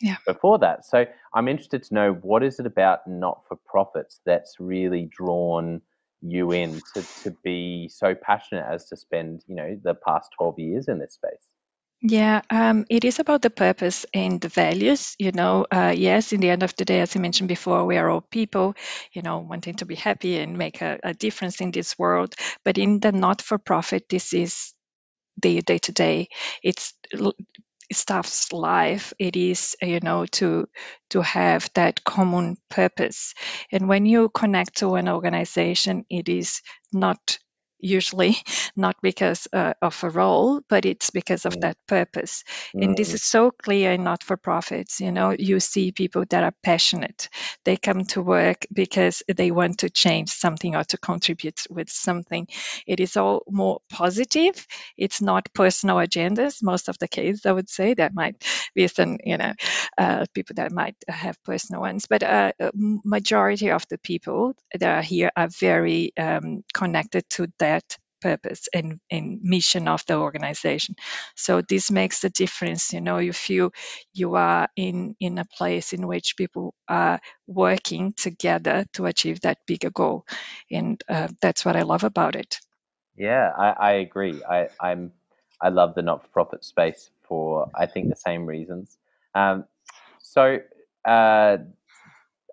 [0.00, 0.16] yeah.
[0.26, 0.84] before that.
[0.84, 5.80] So I'm interested to know what is it about not for profits that's really drawn
[6.22, 10.58] you in to, to be so passionate as to spend, you know, the past 12
[10.58, 11.48] years in this space?
[12.02, 15.16] Yeah, um, it is about the purpose and the values.
[15.18, 17.96] You know, uh, yes, in the end of the day, as I mentioned before, we
[17.96, 18.74] are all people,
[19.12, 22.34] you know, wanting to be happy and make a, a difference in this world.
[22.64, 24.74] But in the not for profit, this is
[25.40, 26.28] the day to day.
[26.62, 26.92] It's
[27.92, 30.68] staff's life it is you know to
[31.10, 33.34] to have that common purpose.
[33.72, 37.38] And when you connect to an organization it is not
[37.78, 38.36] usually
[38.76, 42.44] not because uh, of a role, but it's because of that purpose.
[42.74, 42.84] Mm.
[42.84, 43.14] And this mm.
[43.14, 45.00] is so clear in not for profits.
[45.00, 47.28] You know, you see people that are passionate.
[47.64, 52.48] They come to work because they want to change something or to contribute with something.
[52.86, 54.66] It is all more positive.
[54.96, 56.62] It's not personal agendas.
[56.62, 59.52] Most of the case, I would say that might be some, you know,
[59.98, 65.02] uh, people that might have personal ones, but uh, majority of the people that are
[65.02, 70.96] here are very um, connected to that that purpose and, and mission of the organization.
[71.36, 73.72] So this makes the difference you know you
[74.12, 79.58] you are in in a place in which people are working together to achieve that
[79.66, 80.24] bigger goal.
[80.70, 82.58] And uh, that's what i love about it.
[83.16, 84.42] Yeah i, I agree.
[84.44, 85.12] I, i'm
[85.60, 88.98] i love the not-for-profit space for i think the same reasons.
[89.34, 89.64] Um,
[90.22, 90.58] so
[91.04, 91.58] uh,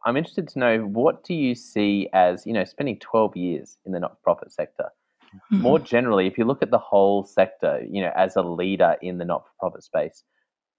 [0.05, 3.91] i'm interested to know what do you see as you know spending 12 years in
[3.93, 4.89] the not-for-profit sector
[5.35, 5.61] Mm-hmm.
[5.61, 9.17] More generally, if you look at the whole sector, you know, as a leader in
[9.17, 10.23] the not-for-profit space,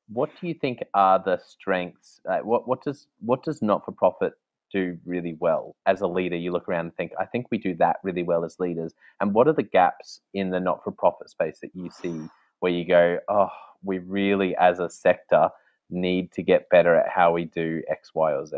[0.08, 2.20] what do you think are the strengths?
[2.28, 4.34] Uh, what what does what does not-for-profit
[4.72, 6.36] do really well as a leader?
[6.36, 8.92] You look around and think, I think we do that really well as leaders.
[9.20, 12.28] And what are the gaps in the not-for-profit space that you see
[12.60, 13.48] where you go, oh,
[13.82, 15.48] we really as a sector
[15.90, 18.56] need to get better at how we do X, Y, or Z?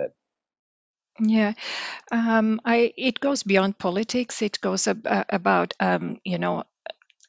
[1.19, 1.55] Yeah,
[2.13, 4.43] um, I it goes beyond politics.
[4.43, 6.65] It goes ab- uh, about um, you know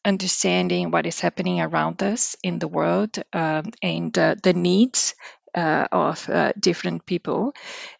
[0.05, 5.15] understanding what is happening around us in the world um, and uh, the needs
[5.55, 7.53] uh, of uh, different people,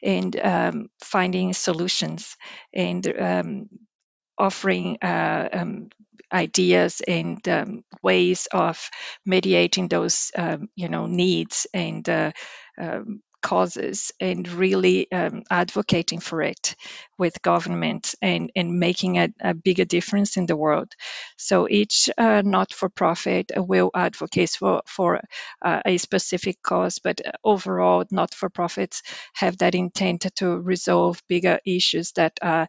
[0.04, 2.38] and um, finding solutions
[2.73, 3.69] and um,
[4.38, 5.89] offering uh, um,
[6.34, 8.89] ideas and um, ways of
[9.26, 12.32] mediating those um, you know needs and uh,
[13.41, 16.76] causes and really um, advocating for it
[17.17, 20.93] with government and, and making a, a bigger difference in the world.
[21.38, 25.21] So each uh, not for profit will advocate for, for
[25.62, 29.03] uh, a specific cause, but overall, not for profits
[29.34, 32.67] have that intent to resolve bigger issues that are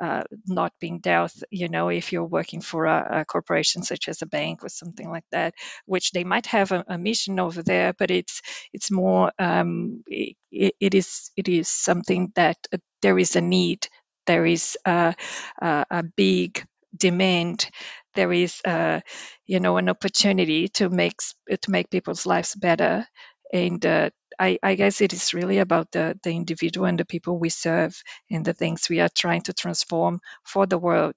[0.00, 1.32] uh, not being dealt.
[1.50, 5.10] You know, if you're working for a, a, corporation such as a bank or something
[5.10, 5.54] like that,
[5.86, 10.36] which they might have a, a mission over there, but it's it's more um, it,
[10.80, 13.88] it is it is something that uh, there is a need,
[14.26, 15.14] there is a,
[15.60, 16.64] a, a big
[16.96, 17.68] demand,
[18.14, 19.02] there is a,
[19.46, 21.16] you know an opportunity to make
[21.48, 23.06] to make people's lives better,
[23.52, 27.38] and uh, I, I, guess it is really about the the individual and the people
[27.38, 31.16] we serve and the things we are trying to transform for the world,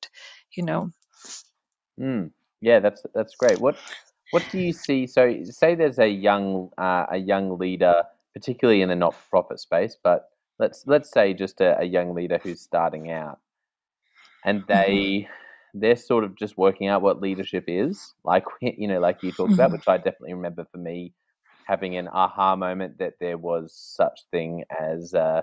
[0.56, 0.92] you know.
[2.00, 3.60] Mm, yeah, that's that's great.
[3.60, 3.78] What
[4.32, 5.08] what do you see?
[5.08, 8.04] So, say there's a young uh, a young leader,
[8.34, 10.31] particularly in the not for profit space, but
[10.62, 13.40] let's let's say just a, a, young leader who's starting out,
[14.46, 14.74] and mm-hmm.
[14.74, 14.94] they.
[14.94, 15.34] Mm-hmm.
[15.74, 19.52] They're sort of just working out what leadership is, like you know, like you talked
[19.52, 19.54] mm-hmm.
[19.54, 21.14] about, which I definitely remember for me
[21.66, 25.42] having an aha moment that there was such thing as uh,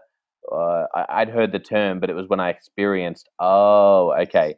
[0.52, 3.28] uh, I'd heard the term, but it was when I experienced.
[3.38, 4.54] Oh, okay.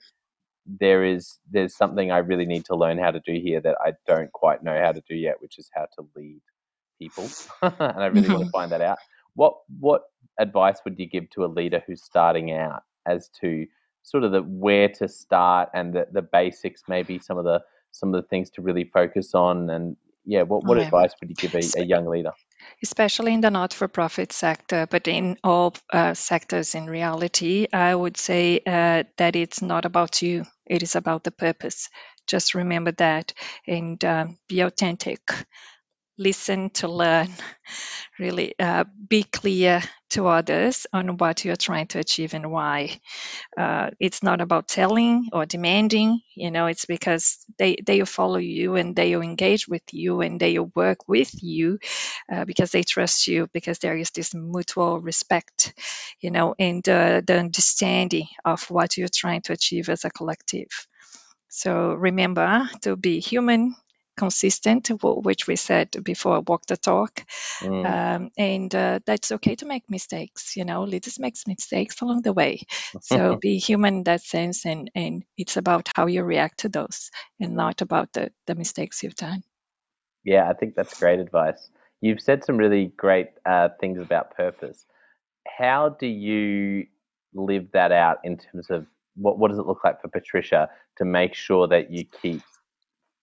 [0.66, 3.92] There is there's something I really need to learn how to do here that I
[4.06, 6.40] don't quite know how to do yet, which is how to lead
[6.98, 7.28] people,
[7.62, 8.32] and I really mm-hmm.
[8.34, 8.98] want to find that out.
[9.34, 10.02] What what
[10.38, 13.66] advice would you give to a leader who's starting out as to
[14.02, 17.60] sort of the where to start and the, the basics, maybe some of the
[17.92, 21.36] some of the things to really focus on, and yeah, what what advice would you
[21.36, 22.32] give a, a young leader?
[22.82, 27.94] especially in the not for profit sector, but in all uh, sectors in reality, I
[27.94, 31.88] would say uh, that it's not about you, it is about the purpose.
[32.26, 33.32] Just remember that
[33.66, 35.20] and uh, be authentic
[36.20, 37.28] listen to learn,
[38.18, 43.00] really uh, be clear to others on what you're trying to achieve and why.
[43.58, 48.76] Uh, it's not about telling or demanding, you know, it's because they, they follow you
[48.76, 51.78] and they engage with you and they work with you
[52.32, 55.74] uh, because they trust you, because there is this mutual respect,
[56.20, 60.68] you know, and uh, the understanding of what you're trying to achieve as a collective.
[61.48, 63.74] So remember to be human,
[64.20, 67.24] consistent, which we said before, walk the talk.
[67.60, 67.84] Mm.
[67.94, 70.56] Um, and uh, that's okay to make mistakes.
[70.56, 72.60] You know, leaders make mistakes along the way.
[73.00, 77.10] So be human in that sense, and, and it's about how you react to those
[77.40, 79.42] and not about the, the mistakes you've done.
[80.22, 81.70] Yeah, I think that's great advice.
[82.02, 84.84] You've said some really great uh, things about purpose.
[85.46, 86.86] How do you
[87.32, 90.68] live that out in terms of what, what does it look like for Patricia
[90.98, 92.42] to make sure that you keep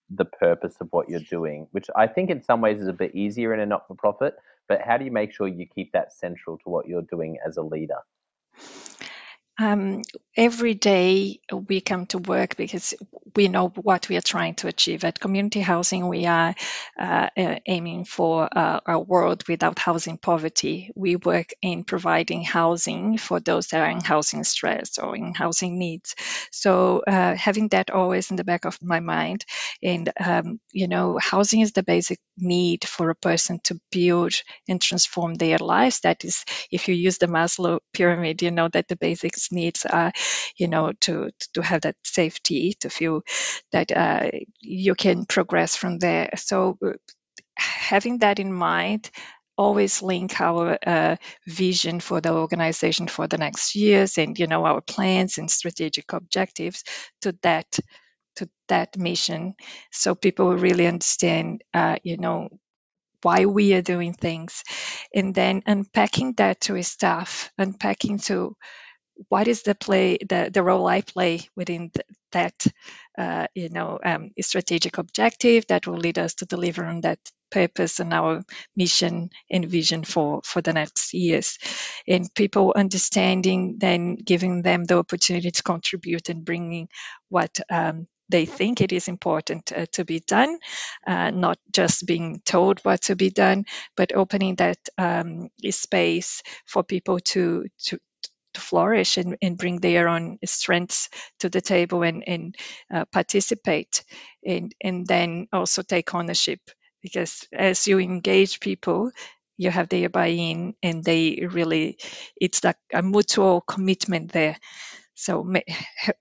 [0.10, 3.14] the purpose of what you're doing, which I think in some ways is a bit
[3.16, 4.36] easier in a not for profit.
[4.68, 7.58] But how do you make sure you keep that central to what you're doing as
[7.58, 8.00] a leader?
[9.60, 10.04] Um,
[10.36, 12.94] every day we come to work because
[13.36, 15.04] we know what we are trying to achieve.
[15.04, 16.54] At community housing, we are
[17.00, 20.92] uh, uh, aiming for uh, a world without housing poverty.
[20.96, 25.80] We work in providing housing for those that are in housing stress or in housing
[25.80, 26.16] needs.
[26.52, 29.44] So uh, having that always in the back of my mind,
[29.82, 34.34] and um, you know, housing is the basic need for a person to build
[34.68, 36.02] and transform their lives.
[36.02, 40.14] That is, if you use the Maslow pyramid, you know that the basics needs are,
[40.58, 43.24] you know, to to have that safety, to feel
[43.72, 44.30] that uh,
[44.62, 46.30] you can progress from there.
[46.38, 46.94] So uh,
[47.58, 49.10] having that in mind
[49.58, 51.16] always link our uh,
[51.48, 56.14] vision for the organization for the next years and you know our plans and strategic
[56.14, 56.84] objectives
[57.22, 57.80] to that
[58.36, 59.56] to that mission
[59.92, 62.50] so people really understand uh, you know
[63.24, 64.64] why we are doing things
[65.14, 68.56] and then unpacking that to staff unpacking to
[69.30, 72.68] what is the play the, the role i play within th- that
[73.18, 77.20] uh, you know um, strategic objective that will lead us to deliver on that
[77.52, 78.44] purpose and our
[78.76, 81.60] mission and vision for for the next years.
[82.08, 86.90] And people understanding then giving them the opportunity to contribute and bringing
[87.30, 90.60] what um, they think it is important uh, to be done,
[91.08, 93.66] uh, not just being told what to be done,
[93.98, 98.00] but opening that um, space for people to to
[98.58, 102.56] to flourish and, and bring their own strengths to the table and, and
[102.94, 104.04] uh, participate
[104.46, 106.60] and, and then also take ownership.
[107.04, 109.12] Because as you engage people
[109.58, 111.98] you have their buy-in and they really
[112.40, 114.58] it's like a mutual commitment there.
[115.16, 115.52] So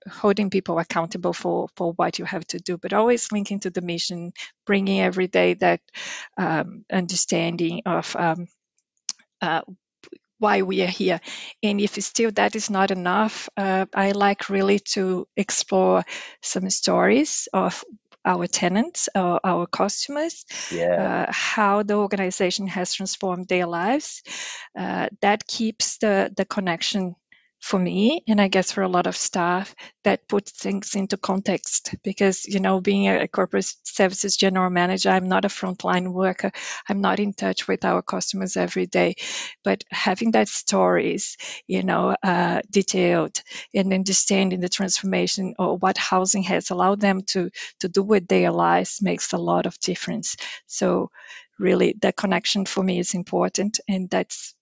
[0.09, 3.81] holding people accountable for for what you have to do but always linking to the
[3.81, 4.31] mission
[4.65, 5.81] bringing every day that
[6.37, 8.47] um, understanding of um,
[9.41, 9.61] uh,
[10.39, 11.19] why we are here.
[11.63, 16.03] And if still that is not enough, uh, I like really to explore
[16.41, 17.83] some stories of
[18.25, 21.25] our tenants, our, our customers, yeah.
[21.29, 24.21] uh, how the organization has transformed their lives.
[24.77, 27.15] Uh, that keeps the, the connection
[27.59, 31.95] for me and i guess for a lot of staff that puts things into context
[32.03, 36.51] because you know being a corporate services general manager i'm not a frontline worker.
[36.89, 39.15] I'm not in touch with our customers every day.
[39.63, 41.37] But having that stories
[41.67, 43.41] you know uh, detailed
[43.73, 47.49] and understanding the transformation or what housing has allowed them to
[47.79, 50.35] to do with their lives makes a lot of difference.
[50.67, 51.11] So
[51.59, 54.53] really the connection for me is important and that's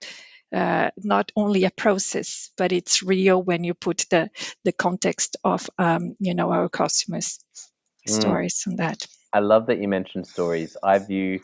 [0.54, 4.30] uh, not only a process, but it's real when you put the
[4.64, 7.40] the context of um, you know our customers'
[8.08, 8.12] mm.
[8.12, 9.08] stories on that.
[9.34, 10.78] I love that you mentioned stories.
[10.82, 11.42] I view,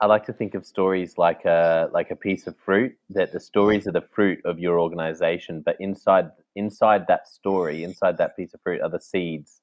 [0.00, 2.96] I like to think of stories like a like a piece of fruit.
[3.10, 8.18] That the stories are the fruit of your organization, but inside inside that story, inside
[8.18, 9.60] that piece of fruit, are the seeds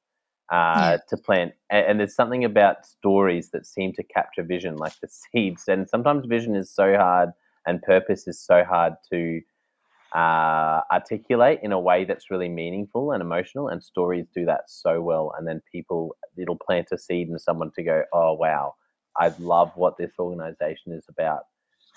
[0.51, 0.97] uh, yeah.
[1.09, 1.53] to plant.
[1.69, 5.63] And, and, there's something about stories that seem to capture vision, like the seeds.
[5.67, 7.31] And sometimes vision is so hard,
[7.65, 9.41] and purpose is so hard to
[10.15, 13.67] uh, articulate in a way that's really meaningful and emotional.
[13.67, 15.33] And stories do that so well.
[15.37, 18.75] And then people, it'll plant a seed in someone to go, oh, wow,
[19.17, 21.41] I love what this organization is about.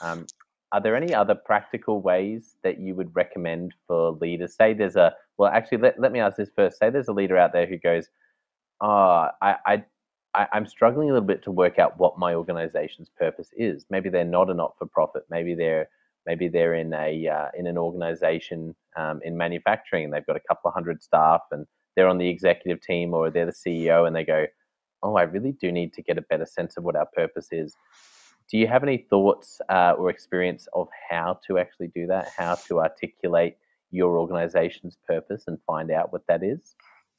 [0.00, 0.26] Um,
[0.72, 4.54] are there any other practical ways that you would recommend for leaders?
[4.54, 6.78] Say there's a, well, actually, let, let me ask this first.
[6.78, 8.08] Say there's a leader out there who goes,
[8.80, 9.84] oh, I, I,
[10.34, 13.86] I, I'm struggling a little bit to work out what my organization's purpose is.
[13.90, 15.24] Maybe they're not a not for profit.
[15.30, 15.88] Maybe they're
[16.26, 20.48] maybe they're in a uh, in an organization um, in manufacturing and they've got a
[20.48, 21.66] couple of hundred staff and
[21.96, 24.46] they're on the executive team or they're the CEO and they go,
[25.02, 27.74] oh, I really do need to get a better sense of what our purpose is.
[28.50, 32.30] Do you have any thoughts uh, or experience of how to actually do that?
[32.36, 33.56] How to articulate
[33.90, 36.74] your organization's purpose and find out what that is?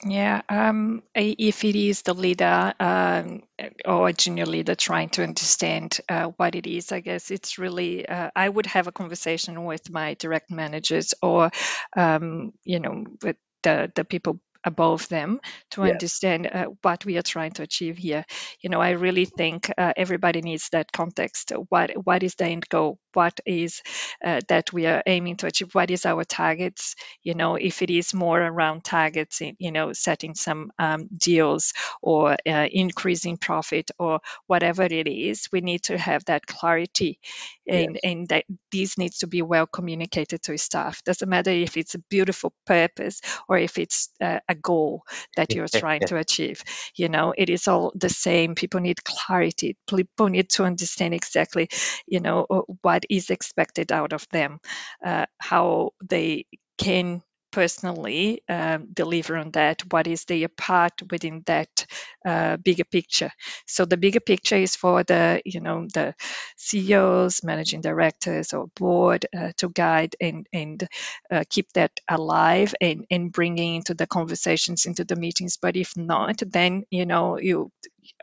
[0.06, 3.44] Yeah, um, if it is the leader um,
[3.84, 8.08] or a junior leader trying to understand uh, what it is, I guess it's really,
[8.08, 11.52] uh, I would have a conversation with my direct managers or,
[11.98, 15.40] um, you know, with the, the people above them
[15.72, 15.92] to yeah.
[15.92, 18.26] understand uh, what we are trying to achieve here.
[18.62, 21.52] You know, I really think uh, everybody needs that context.
[21.70, 23.00] What what is the end goal?
[23.14, 23.82] What is
[24.24, 25.74] uh, that we are aiming to achieve?
[25.74, 26.96] What is our targets?
[27.24, 32.38] You know, if it is more around targets, you know, setting some um, deals or
[32.48, 37.20] uh, increasing profit or whatever it is, we need to have that clarity,
[37.68, 38.00] and yes.
[38.04, 41.04] and that this needs to be well communicated to staff.
[41.04, 45.04] Doesn't matter if it's a beautiful purpose or if it's uh, a goal
[45.38, 46.64] that you're trying to achieve.
[46.96, 48.56] You know, it is all the same.
[48.56, 49.78] People need clarity.
[49.88, 51.70] People need to understand exactly,
[52.08, 54.60] you know, uh, what is expected out of them,
[55.06, 56.46] uh, how they
[56.78, 57.22] can
[57.52, 61.86] personally um, deliver on that what is their part within that
[62.26, 63.32] uh, bigger picture.
[63.68, 66.16] So the bigger picture is for the you know the
[66.58, 70.88] ceos managing directors or board uh, to guide and and
[71.32, 75.58] uh, keep that alive and and bringing into the conversations into the meetings.
[75.58, 77.72] But if not then you know you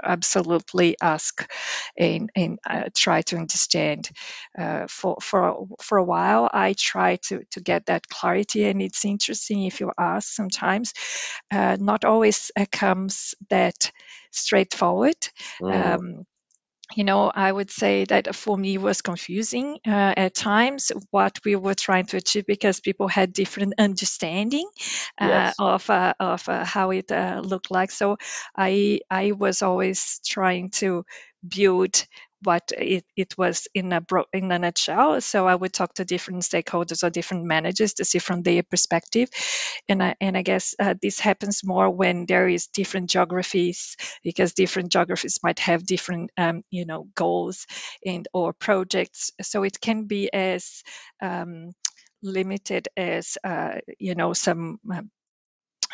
[0.02, 1.50] absolutely ask
[1.96, 4.10] and, and uh, try to understand.
[4.58, 9.04] Uh, for for for a while, I try to to get that clarity, and it's
[9.04, 10.28] interesting if you ask.
[10.28, 10.92] Sometimes,
[11.50, 13.90] uh, not always comes that
[14.30, 15.16] straightforward.
[15.60, 15.94] Mm.
[15.94, 16.26] Um,
[16.94, 21.56] you know, I would say that for me was confusing uh, at times what we
[21.56, 24.68] were trying to achieve because people had different understanding
[25.20, 25.54] uh, yes.
[25.58, 27.90] of uh, of uh, how it uh, looked like.
[27.90, 28.18] So
[28.56, 31.04] I I was always trying to
[31.46, 32.06] build
[32.42, 35.20] what it, it was in a bro- in a nutshell.
[35.20, 39.30] So I would talk to different stakeholders or different managers to see from their perspective,
[39.88, 44.54] and I, and I guess uh, this happens more when there is different geographies because
[44.54, 47.66] different geographies might have different um, you know goals
[48.04, 49.32] and or projects.
[49.42, 50.82] So it can be as
[51.22, 51.72] um,
[52.22, 55.10] limited as uh, you know some um,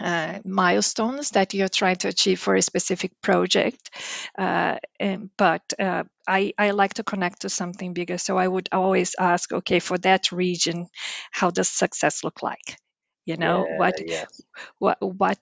[0.01, 3.91] uh, milestones that you're trying to achieve for a specific project.
[4.39, 8.19] Uh, and, but uh, I, I like to connect to something bigger.
[8.19, 10.87] So I would always ask, okay, for that region,
[11.31, 12.79] how does success look like?
[13.25, 14.43] You know yeah, what, yes.
[14.79, 15.39] what, what,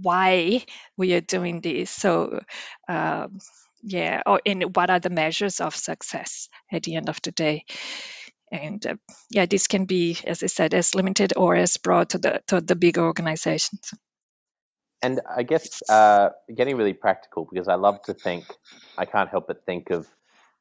[0.00, 0.64] why
[0.96, 1.90] we are doing this.
[1.90, 2.40] So,
[2.88, 3.38] um,
[3.82, 7.64] yeah, or and what are the measures of success at the end of the day?
[8.50, 8.94] And uh,
[9.30, 12.60] yeah this can be as i said as limited or as broad to the to
[12.60, 13.92] the big organizations.
[15.02, 18.44] And i guess uh, getting really practical because i love to think
[18.98, 20.06] i can't help but think of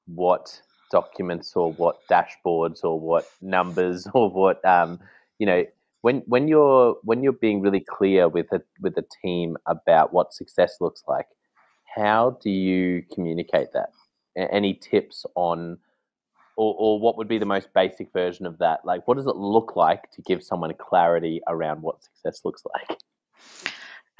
[0.05, 0.61] what
[0.91, 4.99] documents or what dashboards or what numbers or what um,
[5.39, 5.65] you know
[6.01, 10.33] when when you're when you're being really clear with a with a team about what
[10.33, 11.27] success looks like
[11.95, 13.89] how do you communicate that?
[14.35, 15.79] Any tips on
[16.59, 18.83] or, or what would be the most basic version of that?
[18.83, 22.99] Like, what does it look like to give someone clarity around what success looks like?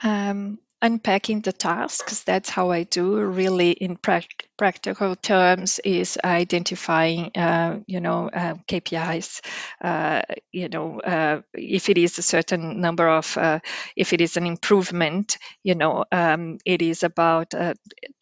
[0.01, 4.23] Um, unpacking the tasks that's how i do really in pra-
[4.57, 9.41] practical terms is identifying uh, you know uh, kpis
[9.83, 10.21] uh,
[10.53, 13.59] you know uh, if it is a certain number of uh,
[13.97, 17.73] if it is an improvement you know um, it is about uh,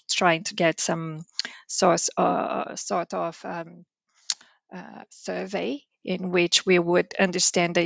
[0.10, 1.24] trying to get some
[1.68, 2.10] source
[2.76, 3.86] sort of um,
[4.74, 7.84] Uh, survey in which we would understand the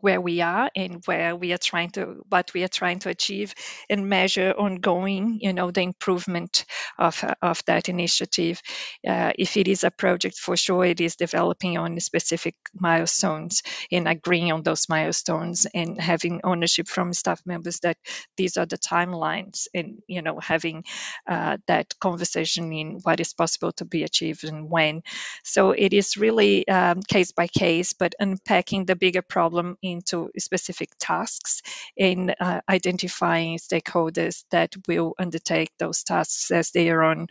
[0.00, 3.54] where we are and where we are trying to what we are trying to achieve
[3.88, 6.64] and measure ongoing you know the improvement
[6.98, 8.60] of, of that initiative.
[9.06, 14.08] Uh, if it is a project for sure it is developing on specific milestones and
[14.08, 17.96] agreeing on those milestones and having ownership from staff members that
[18.36, 20.84] these are the timelines and you know having
[21.28, 25.02] uh, that conversation in what is possible to be achieved and when.
[25.44, 30.90] So it is really um, case by case but unpacking the bigger problem into specific
[30.98, 31.62] tasks
[31.96, 37.26] in uh, identifying stakeholders that will undertake those tasks as they are on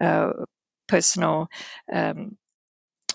[0.00, 0.32] uh,
[0.88, 1.48] personal
[1.92, 2.36] um,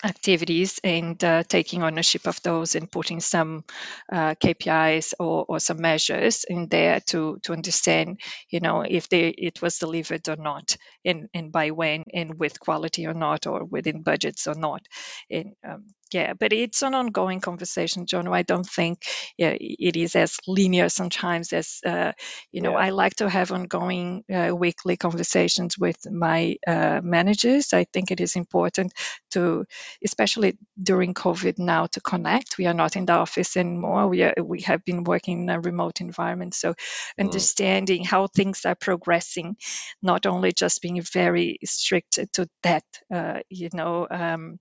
[0.04, 3.64] activities and uh, taking ownership of those and putting some
[4.12, 8.20] uh, KPIs or, or, some measures in there to to understand,
[8.50, 12.60] you know, if they it was delivered or not, and and by when, and with
[12.60, 14.82] quality or not, or within budgets or not,
[15.30, 18.28] and um, yeah, but it's an ongoing conversation, John.
[18.28, 19.04] I don't think
[19.38, 22.14] yeah, it is as linear sometimes as uh,
[22.52, 22.72] you know.
[22.72, 22.86] Yeah.
[22.86, 27.74] I like to have ongoing uh, weekly conversations with my uh, managers.
[27.74, 28.94] I think it is important
[29.32, 29.66] to,
[30.04, 32.58] especially during COVID now, to connect.
[32.58, 34.08] We are not in the office anymore.
[34.08, 36.76] We are we have been working in a remote environment, so mm.
[37.20, 39.58] understanding how things are progressing,
[40.02, 42.84] not only just being very strict to that,
[43.14, 44.08] uh, you know.
[44.10, 44.60] Um,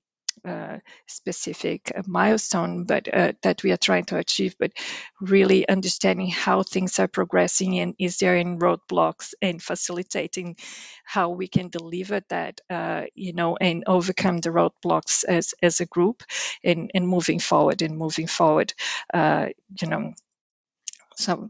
[1.06, 4.72] specific milestone but uh, that we are trying to achieve but
[5.20, 10.56] really understanding how things are progressing and is there any roadblocks and facilitating
[11.04, 15.86] how we can deliver that uh, you know and overcome the roadblocks as as a
[15.86, 16.22] group
[16.64, 18.72] and and moving forward and moving forward
[19.12, 19.46] uh,
[19.80, 20.12] you know.
[21.16, 21.48] So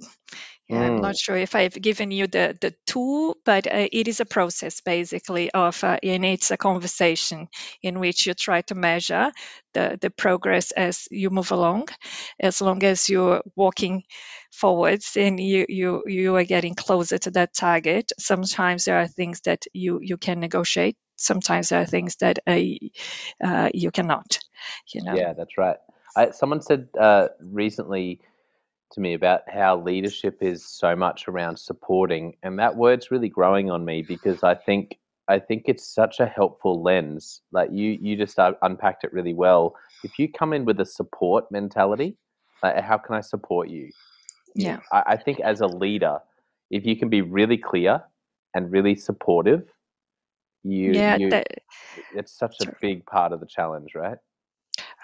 [0.68, 1.20] yeah, I'm not mm.
[1.20, 5.50] sure if I've given you the, the tool, but uh, it is a process basically
[5.50, 7.48] of, uh, and it's a conversation
[7.82, 9.32] in which you try to measure
[9.72, 11.88] the, the progress as you move along,
[12.38, 14.04] as long as you're walking
[14.52, 18.12] forwards and you, you, you are getting closer to that target.
[18.18, 20.98] Sometimes there are things that you, you can negotiate.
[21.16, 22.60] Sometimes there are things that uh,
[23.44, 24.38] uh you cannot,
[24.94, 25.14] you know.
[25.14, 25.78] Yeah, that's right.
[26.14, 28.20] I, someone said uh, recently,
[28.92, 33.70] to me about how leadership is so much around supporting and that word's really growing
[33.70, 37.42] on me because i think i think it's such a helpful lens.
[37.52, 39.74] Like you you just uh, unpacked it really well.
[40.02, 42.16] If you come in with a support mentality
[42.62, 43.90] like how can i support you?
[44.54, 44.80] Yeah.
[44.92, 46.18] I, I think as a leader
[46.70, 48.02] if you can be really clear
[48.54, 49.62] and really supportive
[50.64, 51.46] you yeah you, that,
[52.14, 54.18] it's such a big part of the challenge right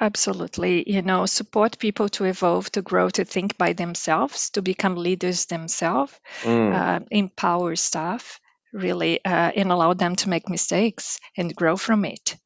[0.01, 0.91] Absolutely.
[0.91, 5.47] You know, support people to evolve, to grow, to think by themselves, to become leaders
[5.47, 6.75] themselves, mm.
[6.75, 8.41] uh, empower staff,
[8.73, 12.37] really, uh, and allow them to make mistakes and grow from it.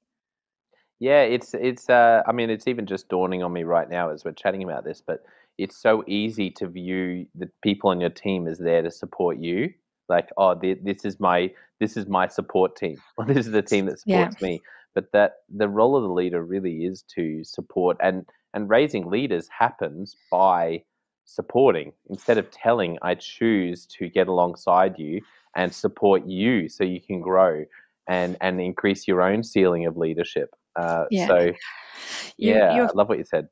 [1.01, 1.89] Yeah, it's it's.
[1.89, 4.85] Uh, I mean, it's even just dawning on me right now as we're chatting about
[4.85, 5.23] this, but
[5.57, 9.73] it's so easy to view the people on your team as there to support you.
[10.09, 12.97] Like, oh, this is my this is my support team.
[13.17, 14.49] Or this is the team that supports yeah.
[14.49, 14.61] me
[14.95, 19.49] but that the role of the leader really is to support and and raising leaders
[19.49, 20.83] happens by
[21.25, 21.93] supporting.
[22.09, 25.21] Instead of telling i choose to get alongside you
[25.57, 27.65] and support you so you can grow
[28.09, 30.55] and and increase your own ceiling of leadership.
[30.77, 31.27] Uh, yeah.
[31.27, 31.53] so
[32.37, 33.49] yeah you, i love what you said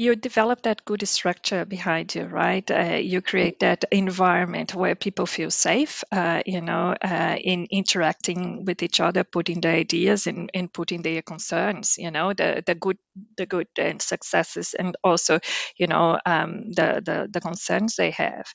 [0.00, 2.68] you develop that good structure behind you, right?
[2.70, 8.64] Uh, you create that environment where people feel safe, uh, you know, uh, in interacting
[8.64, 12.74] with each other, putting their ideas and, and putting their concerns, you know, the, the
[12.74, 12.96] good,
[13.36, 15.38] the good and successes, and also,
[15.76, 18.46] you know, um, the, the the concerns they have.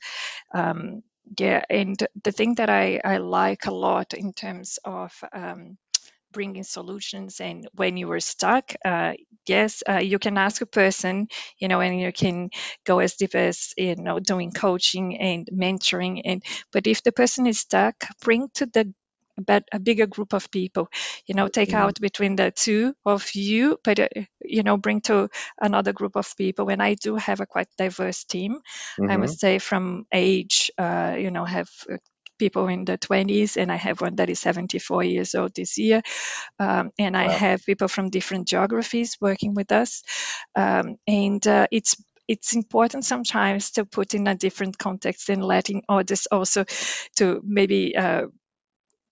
[0.53, 1.03] Um,
[1.39, 5.77] yeah, and the thing that I, I like a lot in terms of um,
[6.35, 9.13] bringing solutions and when you were stuck uh,
[9.47, 12.49] yes uh, you can ask a person you know and you can
[12.85, 17.47] go as deep as you know doing coaching and mentoring and but if the person
[17.47, 18.93] is stuck bring to the
[19.37, 20.89] but a bigger group of people
[21.27, 21.87] you know take mm-hmm.
[21.87, 24.07] out between the two of you but uh,
[24.41, 25.29] you know bring to
[25.59, 28.59] another group of people and i do have a quite diverse team
[28.99, 29.11] mm-hmm.
[29.11, 29.45] i would mm-hmm.
[29.47, 31.97] say from age uh, you know have uh,
[32.37, 36.01] people in the 20s, and I have one that is 74 years old this year.
[36.59, 40.03] Um, and I have people from different geographies working with us.
[40.55, 41.95] Um, and uh, it's
[42.27, 46.65] it's important sometimes to put in a different context and letting others also
[47.17, 48.25] to maybe uh,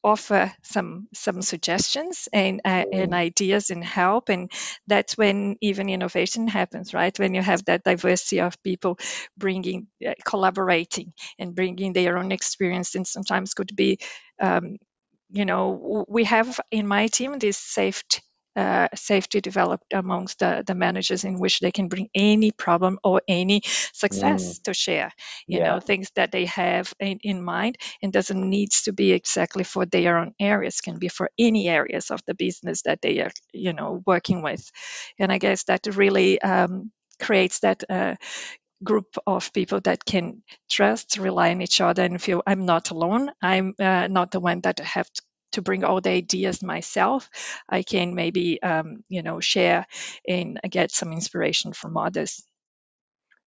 [0.04, 3.14] offer some some suggestions and uh, and mm-hmm.
[3.14, 4.52] ideas and help and
[4.88, 9.00] that's when even innovation happens right when you have that diversity of people
[9.38, 13.98] bringing uh, collaborating and bringing their own experience and sometimes could be
[14.42, 14.78] um,
[15.32, 18.04] you know we have in my team this safe
[18.56, 23.22] uh, safety developed amongst the, the managers in which they can bring any problem or
[23.28, 23.62] any
[23.94, 24.64] success mm.
[24.64, 25.12] to share
[25.48, 25.72] you yeah.
[25.72, 29.86] know things that they have in, in mind and doesn't needs to be exactly for
[29.86, 33.74] their own areas can be for any areas of the business that they are you
[33.74, 34.72] know working with
[35.20, 38.16] and i guess that really um, creates that uh,
[38.84, 43.32] group of people that can trust, rely on each other, and feel I'm not alone.
[43.42, 45.22] I'm uh, not the one that have to,
[45.54, 47.30] to bring all the ideas myself.
[47.70, 49.86] I can maybe um, you know share
[50.28, 52.44] and get some inspiration from others.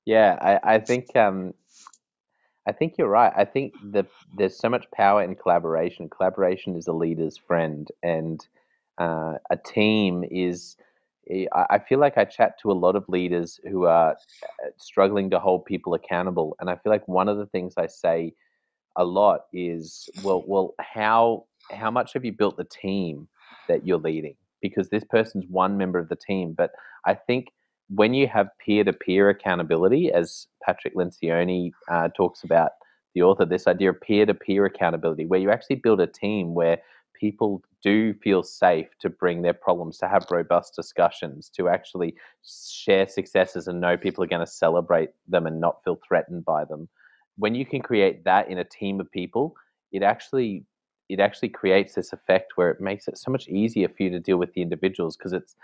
[0.04, 1.54] Yeah, I, I think um,
[2.66, 3.32] I think you're right.
[3.36, 6.08] I think that there's so much power in collaboration.
[6.08, 8.46] Collaboration is a leader's friend, and
[8.98, 10.76] uh, a team is
[11.52, 15.40] I feel like I chat to a lot of leaders who are uh, struggling to
[15.40, 18.34] hold people accountable, and I feel like one of the things I say
[18.96, 23.28] a lot is, well, well, how how much have you built the team
[23.68, 24.36] that you're leading?
[24.62, 26.70] Because this person's one member of the team, but
[27.04, 27.48] I think
[27.88, 32.72] when you have peer to peer accountability, as Patrick Lencioni uh, talks about,
[33.14, 36.54] the author, this idea of peer to peer accountability, where you actually build a team
[36.54, 36.78] where
[37.18, 42.14] people do feel safe to bring their problems, to have robust discussions, to actually
[42.44, 46.64] share successes and know people are going to celebrate them and not feel threatened by
[46.64, 46.88] them.
[47.38, 49.54] When you can create that in a team of people,
[49.92, 50.64] it actually
[51.08, 54.20] it actually creates this effect where it makes it so much easier for you to
[54.20, 55.54] deal with the individuals because it's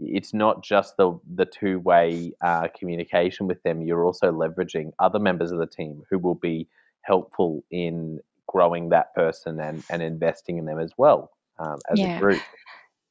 [0.00, 3.82] it's not just the the two way uh, communication with them.
[3.82, 6.68] You're also leveraging other members of the team who will be
[7.02, 12.16] helpful in growing that person and, and investing in them as well um, as yeah.
[12.16, 12.40] a group.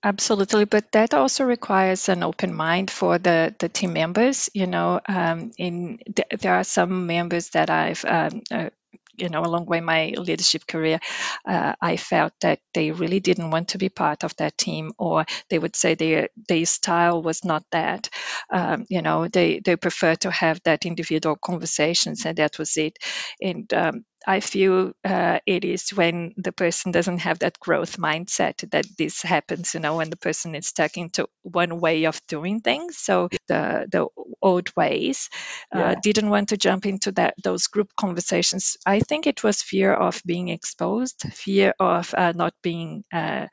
[0.03, 4.49] Absolutely, but that also requires an open mind for the, the team members.
[4.53, 8.69] You know, um, in th- there are some members that I've um, uh,
[9.17, 10.99] you know along way my leadership career
[11.47, 15.25] uh, i felt that they really didn't want to be part of that team or
[15.49, 18.09] they would say their their style was not that.
[18.51, 22.97] Um, you know they they prefer to have that individual conversations and that was it.
[23.41, 28.69] And um, I feel uh, it is when the person doesn't have that growth mindset
[28.71, 32.61] that this happens, you know, when the person is stuck into one way of doing
[32.61, 32.97] things.
[32.97, 34.07] So the the
[34.41, 35.29] old ways
[35.71, 38.77] uh, didn't want to jump into that those group conversations.
[38.85, 43.47] I think it was fear of being exposed, fear of uh, not being uh,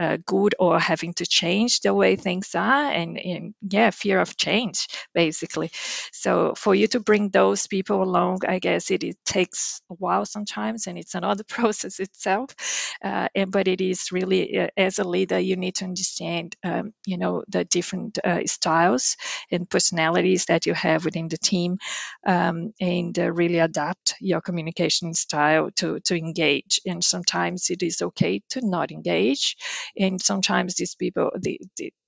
[0.00, 4.36] uh, good or having to change the way things are, and, and yeah, fear of
[4.36, 5.70] change basically.
[6.12, 10.19] So for you to bring those people along, I guess it, it takes a while
[10.24, 12.54] sometimes, and it's another process itself.
[13.02, 16.92] Uh, and, but it is really, uh, as a leader, you need to understand, um,
[17.06, 19.16] you know, the different uh, styles
[19.50, 21.78] and personalities that you have within the team,
[22.26, 26.80] um, and uh, really adapt your communication style to to engage.
[26.86, 29.56] And sometimes it is okay to not engage,
[29.96, 31.30] and sometimes these people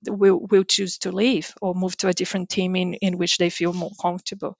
[0.07, 3.49] will will choose to leave or move to a different team in in which they
[3.49, 4.57] feel more comfortable.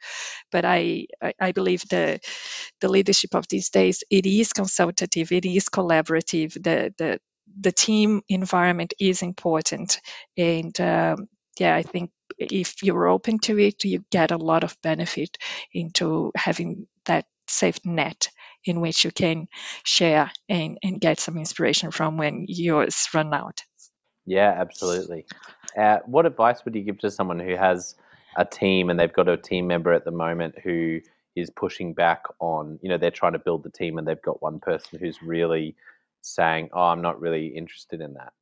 [0.52, 2.20] But I I, I believe the
[2.82, 6.54] the leadership of these days, it is consultative, it is collaborative.
[6.54, 7.20] The the
[7.60, 10.00] the team environment is important,
[10.38, 11.28] and um,
[11.60, 15.38] yeah, I think if you're open to it, you get a lot of benefit
[15.74, 18.30] into having that safe net
[18.66, 19.48] in which you can
[19.84, 23.62] share and, and get some inspiration from when yours run out.
[24.26, 25.26] Yeah, absolutely.
[25.78, 27.96] Uh, what advice would you give to someone who has
[28.38, 31.02] a team and they've got a team member at the moment who
[31.36, 34.42] is pushing back on, you know, they're trying to build the team and they've got
[34.42, 35.76] one person who's really
[36.22, 38.34] saying, "Oh, I'm not really interested in that."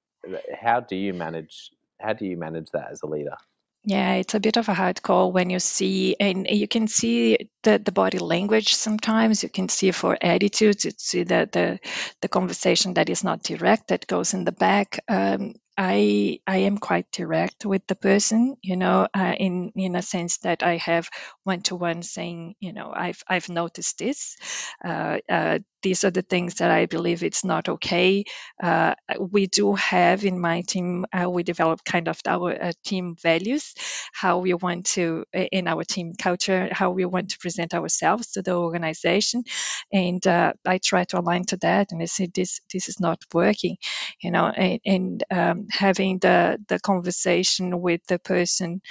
[0.59, 1.71] How do you manage?
[1.99, 3.37] How do you manage that as a leader?
[3.83, 7.49] Yeah, it's a bit of a hard call when you see, and you can see
[7.63, 9.41] the, the body language sometimes.
[9.41, 11.79] You can see for attitudes, you see the, the
[12.21, 15.03] the conversation that is not direct that goes in the back.
[15.07, 20.01] Um, I I am quite direct with the person, you know, uh, in in a
[20.01, 21.09] sense that I have
[21.43, 24.37] one to one saying, you know, I've I've noticed this.
[24.83, 28.25] Uh, uh, these are the things that I believe it's not okay.
[28.61, 33.15] Uh, we do have in my team, uh, we develop kind of our uh, team
[33.21, 33.73] values,
[34.13, 38.43] how we want to in our team culture, how we want to present ourselves to
[38.43, 39.43] the organization,
[39.91, 41.91] and I try to align to that.
[41.91, 43.77] And I say this this is not working,
[44.21, 48.81] you know, and, and um, having the the conversation with the person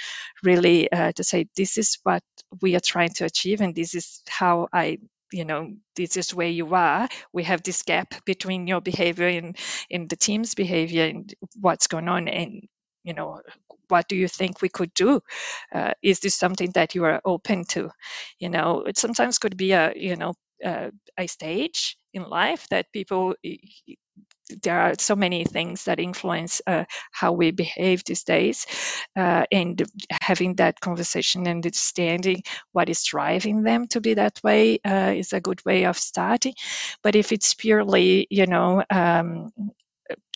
[0.43, 2.23] really uh, to say this is what
[2.61, 4.97] we are trying to achieve and this is how i
[5.31, 7.07] you know this is where you are.
[7.31, 9.57] We have this gap between your behavior and
[9.89, 12.63] in the team's behavior and what's going on and
[13.05, 13.41] you know
[13.87, 15.21] what do you think we could do?
[15.73, 17.91] Uh, is this something that you are open to?
[18.39, 20.33] You know it sometimes could be a you know
[20.63, 23.35] uh, a stage in life that people
[24.63, 28.65] there are so many things that influence uh, how we behave these days,
[29.15, 29.81] uh, and
[30.21, 32.43] having that conversation and understanding
[32.73, 36.53] what is driving them to be that way uh, is a good way of starting.
[37.01, 39.51] But if it's purely, you know, um,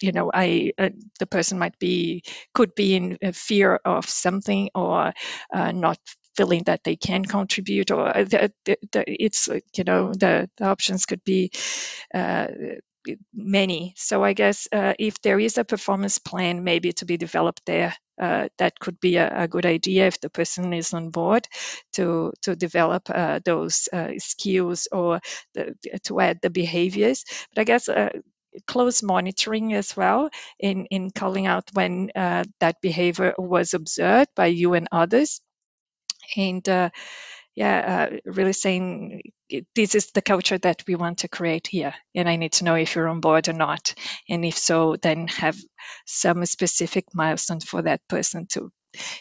[0.02, 2.24] you know, I uh, the person might be
[2.54, 5.14] could be in fear of something or
[5.54, 6.00] uh, not
[6.36, 8.78] feeling that they can contribute or the, the,
[9.08, 11.52] it's you know the, the options could be
[12.14, 12.48] uh,
[13.34, 13.94] many.
[13.98, 17.96] So I guess uh, if there is a performance plan maybe to be developed there,
[18.20, 21.48] uh, that could be a, a, good idea if the person is on board
[21.94, 25.20] to to develop uh, those uh, skills or
[25.54, 27.26] the, to add the behaviors.
[27.54, 28.10] But I guess uh,
[28.68, 30.30] close monitoring as well
[30.60, 35.42] in in calling out when uh, that behavior was observed by you and others
[36.36, 36.90] and uh,
[37.56, 39.22] yeah, uh, really saying
[39.76, 42.76] this is the culture that we want to create here, and I need to know
[42.76, 43.94] if you're on board or not,
[44.30, 45.58] and if so, then have
[46.06, 48.72] some specific milestone for that person to,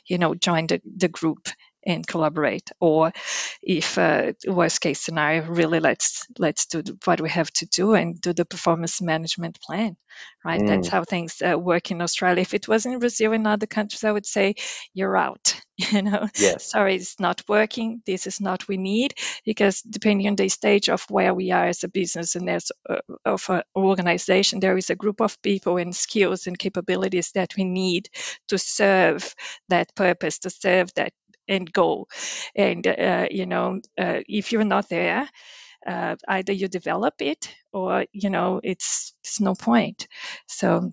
[0.08, 1.48] you know, join the, the group
[1.86, 3.12] and collaborate or
[3.62, 8.20] if uh, worst case scenario really let's let's do what we have to do and
[8.20, 9.96] do the performance management plan
[10.44, 10.60] right?
[10.60, 10.68] Mm.
[10.68, 12.42] that's how things uh, work in australia.
[12.42, 14.54] If it was in brazil and other countries i would say
[14.92, 16.28] you're out you know?
[16.58, 18.00] Sorry it's not working.
[18.06, 19.14] This is not we need
[19.44, 22.98] because depending on the stage of where we are as a business and as uh,
[23.24, 27.64] of an organization there is a group of people and skills and capabilities that we
[27.64, 28.08] need
[28.48, 29.34] to serve
[29.68, 31.12] that purpose to serve that
[31.48, 32.06] end go.
[32.54, 35.28] And, uh, you know, uh, if you're not there,
[35.86, 40.08] uh, either you develop it or, you know, it's, it's no point.
[40.46, 40.92] So,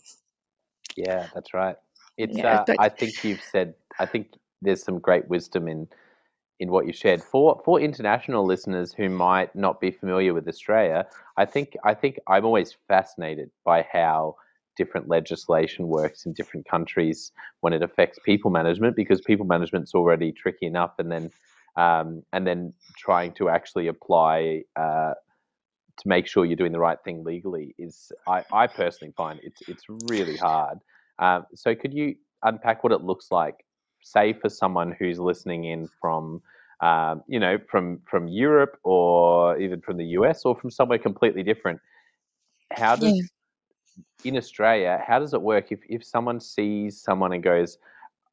[0.95, 1.77] yeah, that's right.
[2.17, 5.87] It's, yeah, uh, but, I think you've said, I think there's some great wisdom in,
[6.59, 11.07] in what you shared for for international listeners who might not be familiar with Australia.
[11.35, 14.35] I think I think I'm always fascinated by how
[14.75, 20.31] different legislation works in different countries when it affects people management because people management's already
[20.31, 21.31] tricky enough and then
[21.77, 25.13] um, and then trying to actually apply uh,
[25.97, 29.61] to make sure you're doing the right thing legally is I, I personally find it's
[29.67, 30.79] it's really hard.
[31.19, 33.63] Um, so could you unpack what it looks like,
[34.01, 36.41] say for someone who's listening in from
[36.81, 41.43] um, you know from from Europe or even from the US or from somewhere completely
[41.43, 41.79] different?
[42.71, 43.21] How does yeah
[44.23, 47.77] in Australia, how does it work if, if someone sees someone and goes,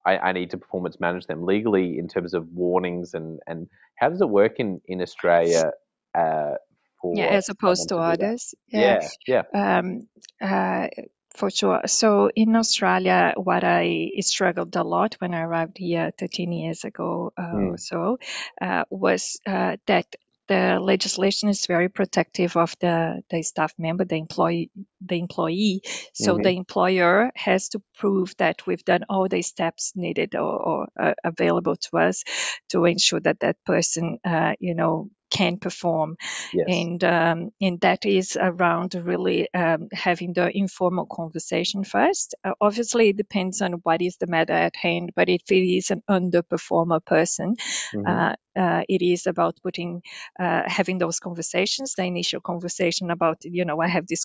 [0.04, 4.08] I, I, need to performance manage them legally in terms of warnings and, and how
[4.08, 5.72] does it work in, in Australia
[6.14, 6.54] uh,
[7.00, 8.54] for yeah, as opposed to, to others?
[8.68, 9.42] Yeah, yeah.
[9.52, 9.78] yeah.
[9.78, 10.08] Um,
[10.40, 10.88] uh,
[11.34, 11.82] for sure.
[11.86, 17.32] So in Australia, what I struggled a lot when I arrived here 13 years ago
[17.36, 17.74] uh, mm.
[17.74, 18.18] or so
[18.60, 20.16] uh, was uh, that
[20.48, 24.70] the legislation is very protective of the, the staff member, the employee,
[25.00, 25.82] the employee.
[26.12, 26.42] So mm-hmm.
[26.42, 31.14] the employer has to prove that we've done all the steps needed or, or uh,
[31.24, 32.24] available to us
[32.70, 36.16] to ensure that that person, uh, you know, can perform
[36.52, 36.66] yes.
[36.68, 43.10] and um, and that is around really um, having the informal conversation first uh, obviously
[43.10, 47.04] it depends on what is the matter at hand but if it is an underperformer
[47.04, 47.56] person
[47.94, 48.06] mm-hmm.
[48.06, 50.02] uh, uh, it is about putting
[50.40, 54.24] uh, having those conversations the initial conversation about you know i have these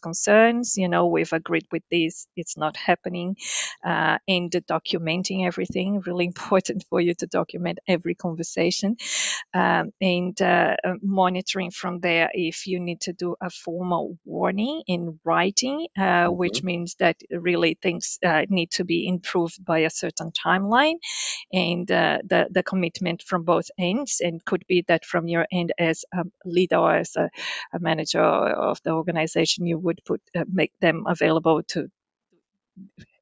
[0.63, 3.35] concerns you know we've agreed with this it's not happening
[3.85, 8.95] uh, and documenting everything really important for you to document every conversation
[9.53, 15.19] um, and uh, monitoring from there if you need to do a formal warning in
[15.23, 16.37] writing, uh, mm-hmm.
[16.37, 20.95] which means that really things uh, need to be improved by a certain timeline,
[21.51, 25.71] and uh, the the commitment from both ends, and could be that from your end
[25.77, 27.29] as a leader or as a,
[27.73, 31.89] a manager of the organization, you would put uh, make them available to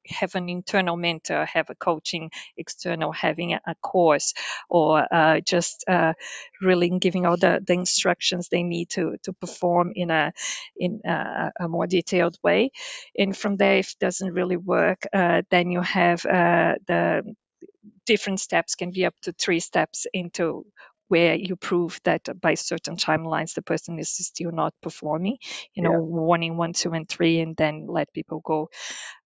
[0.08, 4.34] have an internal mentor, have a coaching external, having a, course,
[4.68, 6.12] or uh, just uh,
[6.60, 10.32] really giving all the, the instructions they need to to perform in a
[10.76, 12.70] in a, a more detailed way.
[13.16, 17.34] And from there, if it doesn't really work, uh, then you have uh, the
[18.06, 20.66] different steps can be up to three steps into
[21.08, 25.38] where you prove that by certain timelines the person is still not performing,
[25.74, 25.98] you know, yeah.
[25.98, 28.70] warning one, two, and three, and then let people go.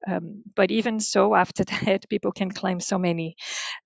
[0.06, 3.36] Um, but even so, after that, people can claim so many.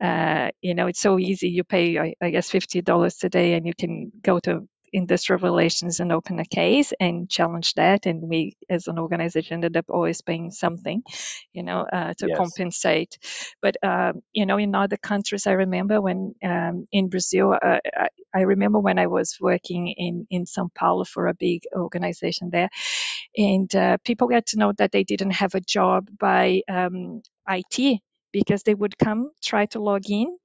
[0.00, 1.48] Uh, you know, it's so easy.
[1.50, 5.40] You pay, I, I guess, fifty dollars a day, and you can go to industrial
[5.40, 8.06] relations and open a case and challenge that.
[8.06, 11.02] And we, as an organization, ended up always paying something,
[11.52, 12.30] you know, uh, to Yes.
[12.30, 13.18] compensate.
[13.62, 18.08] But um, you know, in other countries, I remember when um, in Brazil, uh, I,
[18.34, 22.70] I remember when I was working in in São Paulo for a big organization there,
[23.36, 28.00] and uh, people got to know that they didn't have a job by um, IT
[28.32, 30.36] because they would come try to log in,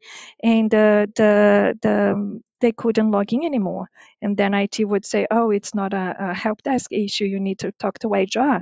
[0.43, 3.89] and uh, the the um, they couldn't log in anymore.
[4.21, 7.25] And then IT would say, "Oh, it's not a, a help desk issue.
[7.25, 8.61] You need to talk to HR."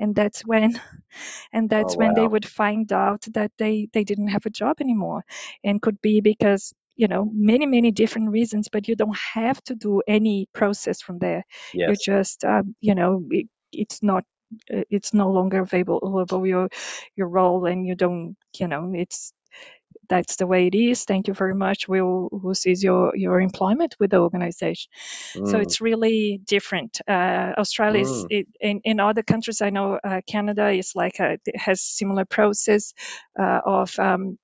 [0.00, 0.80] And that's when,
[1.52, 4.76] and that's Oh, when they would find out that they they didn't have a job
[4.80, 5.24] anymore,
[5.64, 8.68] and could be because you know many many different reasons.
[8.70, 11.44] But you don't have to do any process from there.
[11.84, 14.24] You just um, you know it, it's not
[14.68, 16.68] it's no longer available your
[17.16, 19.32] your role and you don't you know it's
[20.08, 21.04] that's the way it is.
[21.04, 21.88] Thank you very much.
[21.88, 24.90] We'll we'll cease your your employment with the organization.
[25.44, 27.00] So Mm, it's really different.
[27.08, 31.18] Uh, australia is mm, it, in, in other countries i know uh, canada is like
[31.20, 32.94] a, it has similar process
[33.38, 34.38] uh, of um,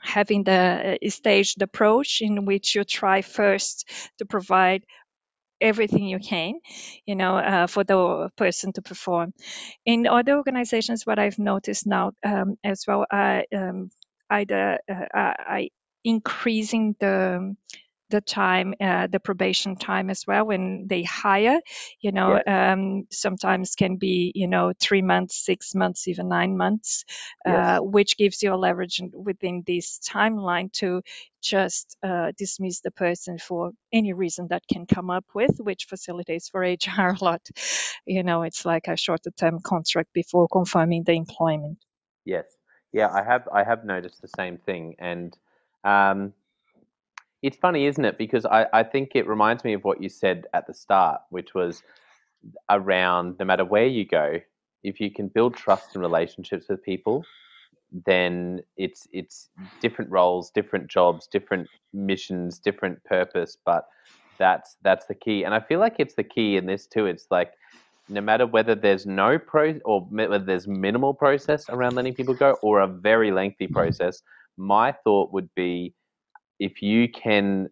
[0.00, 3.88] having the uh, staged approach in which you try first
[4.18, 4.84] to provide
[5.60, 6.60] everything you can,
[7.06, 9.32] you know, uh, for the person to perform.
[9.84, 13.90] In other organizations, what I've noticed now um, as well, uh, um,
[14.30, 15.70] either uh, I
[16.04, 17.56] increasing the
[18.10, 21.60] the time, uh, the probation time as well when they hire.
[22.00, 27.04] You know, um, sometimes can be you know three months, six months, even nine months,
[27.44, 27.66] Yes.
[27.68, 31.02] uh, which gives you a leverage within this timeline to
[31.42, 36.48] just uh, dismiss the person for any reason that can come up with, which facilitates
[36.48, 37.42] for HR a lot.
[38.06, 41.78] You know, it's like a shorter term contract before confirming the employment.
[42.24, 42.46] Yes.
[42.92, 44.96] Yeah, I have I have noticed the same thing.
[44.98, 45.36] And
[45.84, 46.32] um,
[47.42, 48.18] it's funny, isn't it?
[48.18, 51.54] Because I, I think it reminds me of what you said at the start, which
[51.54, 51.82] was
[52.70, 54.40] around no matter where you go,
[54.82, 57.24] if you can build trust and relationships with people,
[58.06, 63.86] then it's it's different roles, different jobs, different missions, different purpose, but
[64.38, 65.44] that's that's the key.
[65.44, 67.06] And I feel like it's the key in this too.
[67.06, 67.52] It's like
[68.08, 72.56] no matter whether there's no pro or whether there's minimal process around letting people go
[72.62, 74.22] or a very lengthy process,
[74.56, 75.94] my thought would be
[76.58, 77.68] if you can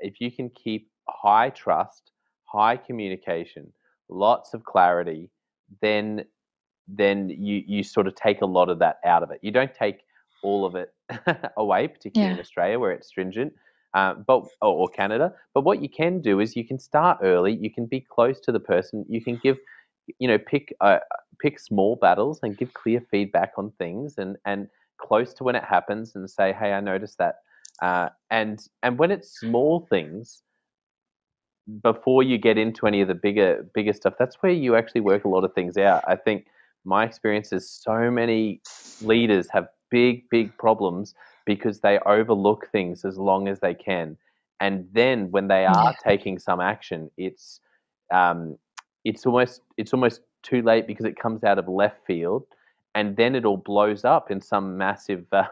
[0.00, 2.12] if you can keep high trust,
[2.44, 3.72] high communication,
[4.08, 5.30] lots of clarity,
[5.82, 6.24] then
[6.88, 9.38] then you you sort of take a lot of that out of it.
[9.42, 10.00] You don't take
[10.42, 10.92] all of it
[11.56, 13.52] away, particularly in Australia where it's stringent,
[13.94, 15.32] uh, but or, or Canada.
[15.54, 17.56] But what you can do is you can start early.
[17.56, 19.04] You can be close to the person.
[19.08, 19.58] You can give,
[20.18, 20.98] you know, pick uh,
[21.40, 24.68] pick small battles and give clear feedback on things, and and
[24.98, 27.36] close to when it happens, and say, hey, I noticed that.
[27.80, 30.42] Uh, and and when it's small things,
[31.82, 35.24] before you get into any of the bigger bigger stuff, that's where you actually work
[35.24, 36.02] a lot of things out.
[36.06, 36.46] I think
[36.84, 38.60] my experience is so many
[39.02, 41.14] leaders have big big problems
[41.46, 44.16] because they overlook things as long as they can,
[44.60, 47.60] and then when they are taking some action, it's
[48.12, 48.56] um,
[49.04, 52.44] it's almost it's almost too late because it comes out of left field,
[52.94, 55.44] and then it all blows up in some massive uh,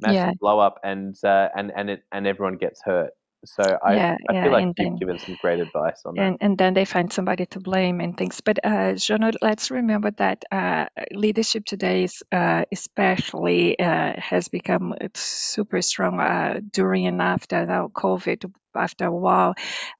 [0.00, 0.32] massive Yeah.
[0.40, 3.12] blow up, and uh, and and it and everyone gets hurt.
[3.44, 4.16] So I Yeah.
[4.28, 4.40] I Yeah.
[4.42, 6.34] feel like you've then given some great advice on that.
[6.34, 8.40] and and then they find somebody to blame and things.
[8.40, 14.94] But uh, Jono, let's remember that uh, leadership today is uh, especially uh, has become
[15.14, 18.52] super strong uh, during and after now COVID.
[18.76, 19.54] After a while,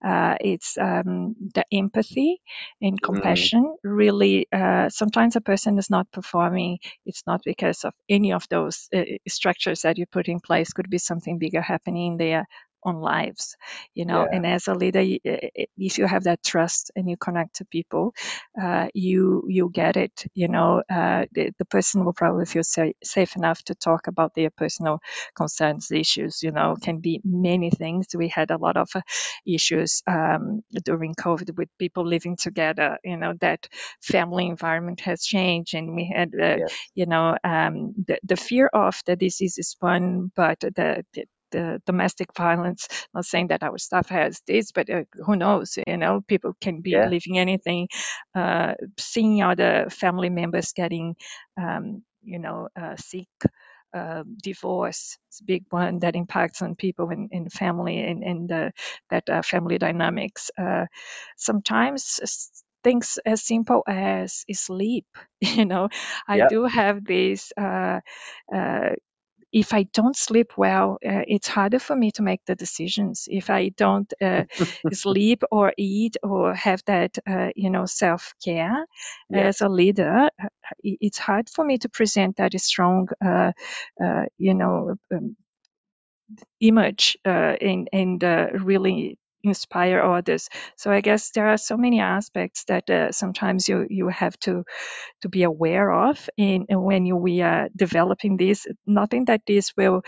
[0.05, 2.41] uh, it's um, the empathy
[2.81, 3.77] and Mm, compassion.
[3.85, 6.79] Really, uh, sometimes a person is not performing.
[7.07, 10.73] It's not because of any of those uh, structures that you put in place.
[10.73, 12.47] Could be something bigger happening in their
[12.85, 13.57] own lives
[13.95, 14.31] you know yeah.
[14.31, 17.57] and as a leader y- i- i- if you have that trust and you connect
[17.57, 18.15] to people
[18.61, 22.93] uh, you you get it you know uh, the, the person will probably feel sa-
[23.03, 25.01] safe enough to talk about their personal
[25.35, 29.01] concerns issues you know can be many things we had a lot of uh,
[29.47, 33.69] issues um, during covid with people living together you know that
[34.01, 36.85] family environment has changed and we had uh, Yes.
[36.95, 41.25] you know um, the, the fear of the disease is one but the, the
[41.55, 45.97] the domestic violence not saying that our staff has this but uh, who knows you
[45.97, 47.11] know people can be Yeah.
[47.15, 47.89] living anything
[48.35, 51.17] uh, seeing other family members getting
[51.61, 53.29] um, you know uh, sick
[53.95, 58.53] uh, divorce it's a big one that impacts on people in, in family and, and
[58.53, 58.71] uh,
[59.11, 60.87] that uh, family dynamics uh,
[61.37, 62.21] sometimes
[62.85, 65.07] things as simple as sleep
[65.41, 65.89] you know
[66.29, 66.53] i Yep.
[66.53, 68.01] do have this uh,
[68.55, 68.91] uh,
[69.55, 73.29] if I don't sleep well, uh, it's harder for me to make the decisions.
[73.31, 74.45] If I don't uh,
[74.93, 78.85] sleep or eat or have that, uh, you know, self care
[79.31, 79.39] yeah.
[79.39, 80.49] as a leader, uh,
[80.83, 83.53] it's hard for me to present that strong, uh,
[84.03, 85.37] uh, you know, um,
[86.61, 88.23] image and and
[88.67, 90.49] really inspire others.
[90.77, 94.65] So I guess there are so many aspects that uh, sometimes you you have to
[95.23, 100.03] to be aware of, and when you we are developing this, nothing that this will,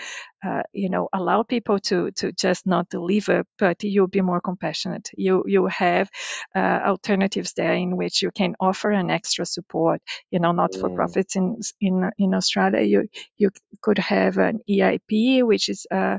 [0.47, 5.11] uh, you know, allow people to to just not deliver, but you'll be more compassionate.
[5.17, 6.11] You you have
[6.55, 10.01] uh, alternatives there in which you can offer an extra support.
[10.31, 13.09] You know, not for profits in in in Australia, you
[13.39, 13.51] you
[13.83, 16.19] could have an EIP, which is uh,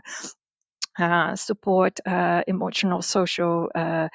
[1.35, 4.09] support uh, emotional, social, uh,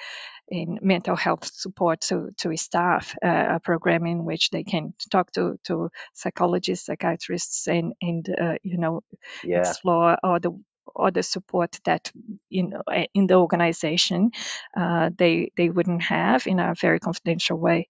[0.48, 5.30] in mental health support to, to staff, uh, a program in which they can talk
[5.32, 9.02] to, to psychologists, psychiatrists, and, and uh, you know,
[9.42, 9.60] yeah.
[9.60, 10.50] explore all the
[10.94, 12.10] or the support that
[12.50, 12.82] you know
[13.14, 14.30] in the organization
[14.76, 17.88] uh, they they wouldn't have in a very confidential way.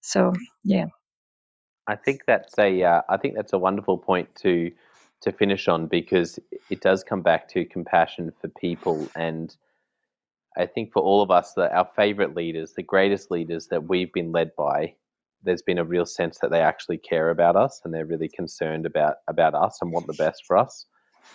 [0.00, 0.32] So
[0.62, 0.86] yeah,
[1.86, 4.70] I think that's a uh, I think that's a wonderful point to
[5.22, 6.38] to finish on because
[6.70, 9.56] it does come back to compassion for people and
[10.56, 14.12] I think for all of us that our favorite leaders, the greatest leaders that we've
[14.12, 14.94] been led by,
[15.42, 18.86] there's been a real sense that they actually care about us and they're really concerned
[18.86, 20.86] about about us and want the best for us.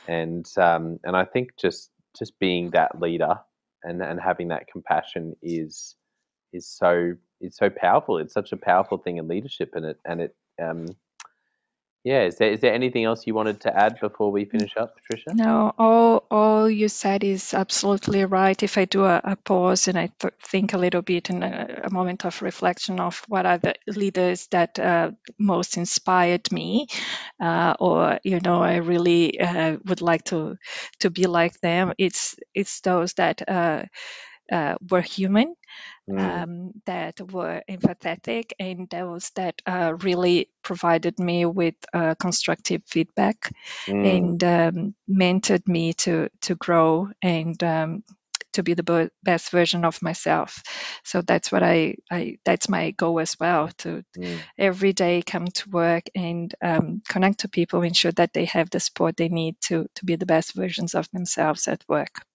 [0.07, 3.35] And um, and I think just just being that leader
[3.83, 5.95] and and having that compassion is
[6.51, 8.17] is so it's so powerful.
[8.17, 10.87] It's such a powerful thing in leadership, and it and it um,
[12.03, 14.95] yeah, is there is there anything else you wanted to add before we finish up,
[14.95, 15.35] Patricia?
[15.35, 18.61] No, all all you said is absolutely right.
[18.63, 21.85] If I do a, a pause and I th- think a little bit and a,
[21.85, 26.87] a, moment of reflection of what are the leaders that uh, most inspired me,
[27.39, 30.57] uh, or you know, I really uh, would like to
[31.01, 31.93] to be like them.
[31.99, 33.83] It's it's those that uh,
[34.51, 35.55] uh, were human
[36.11, 36.43] mm.
[36.43, 43.53] um, that were empathetic and those that uh, really provided me with uh, constructive feedback
[43.87, 44.17] mm.
[44.17, 48.03] and um, mentored me to to grow and um,
[48.53, 50.61] to be the best version of myself
[51.03, 54.39] so that's what i, I that's my goal as well to mm.
[54.57, 58.79] every day come to work and um, connect to people ensure that they have the
[58.79, 62.25] support they need to to be the best versions of themselves at work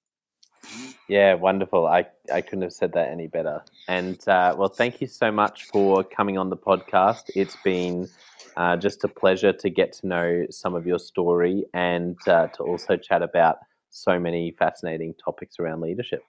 [1.08, 1.86] yeah, wonderful.
[1.86, 3.62] I, I couldn't have said that any better.
[3.88, 7.30] And uh, well, thank you so much for coming on the podcast.
[7.34, 8.08] It's been
[8.56, 12.62] uh, just a pleasure to get to know some of your story and uh, to
[12.62, 13.58] also chat about
[13.90, 16.22] so many fascinating topics around leadership.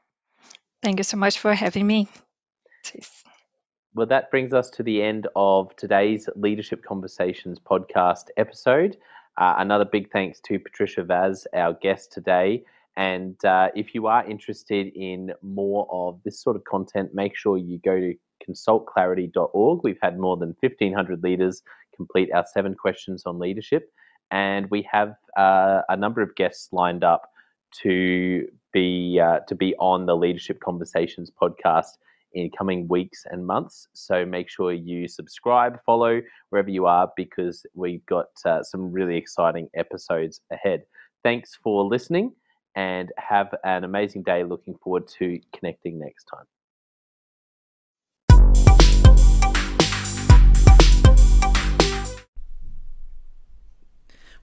[0.84, 2.08] Thank you so much for having me.
[2.84, 3.24] Cheers.
[3.96, 8.98] Well, that brings us to the end of today's Leadership Conversations podcast episode.
[9.38, 12.64] Uh, another big thanks to Patricia Vaz, our guest today.
[12.98, 17.58] And uh, if you are interested in more of this sort of content, make sure
[17.58, 19.82] you go to consultclarity.org.
[19.84, 21.62] We've had more than 1,500 leaders
[21.96, 23.92] complete our seven questions on leadership.
[24.32, 27.30] And we have uh, a number of guests lined up
[27.82, 31.98] to be uh, to be on the Leadership Conversations podcast
[32.34, 33.88] in coming weeks and months.
[33.94, 39.18] So make sure you subscribe, follow wherever you are, because we've got uh, some really
[39.18, 40.84] exciting episodes ahead.
[41.24, 42.34] Thanks for listening
[42.78, 44.44] and have an amazing day.
[44.44, 46.46] Looking forward to connecting next time.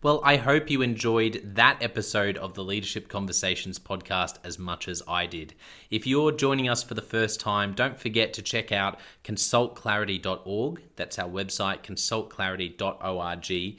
[0.05, 5.03] Well, I hope you enjoyed that episode of the Leadership Conversations podcast as much as
[5.09, 5.55] I did.
[5.91, 10.83] If you're joining us for the first time, don't forget to check out consultclarity.org.
[10.97, 13.79] That's our website, consultclarity.org.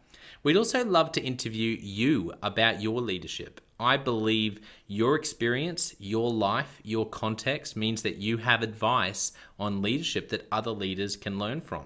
[0.43, 3.61] We'd also love to interview you about your leadership.
[3.79, 10.29] I believe your experience, your life, your context means that you have advice on leadership
[10.29, 11.85] that other leaders can learn from.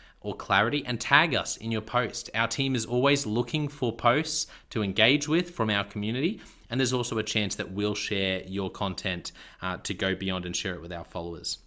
[0.21, 2.29] or clarity and tag us in your post.
[2.33, 6.39] Our team is always looking for posts to engage with from our community,
[6.69, 9.31] and there's also a chance that we'll share your content
[9.61, 11.57] uh, to go beyond and share it with our followers.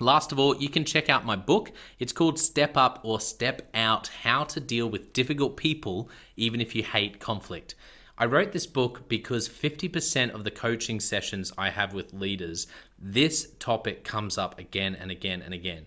[0.00, 1.70] Last of all, you can check out my book.
[2.00, 6.74] It's called Step Up or Step Out How to Deal with Difficult People, even if
[6.74, 7.76] you hate conflict.
[8.16, 13.52] I wrote this book because 50% of the coaching sessions I have with leaders, this
[13.58, 15.86] topic comes up again and again and again.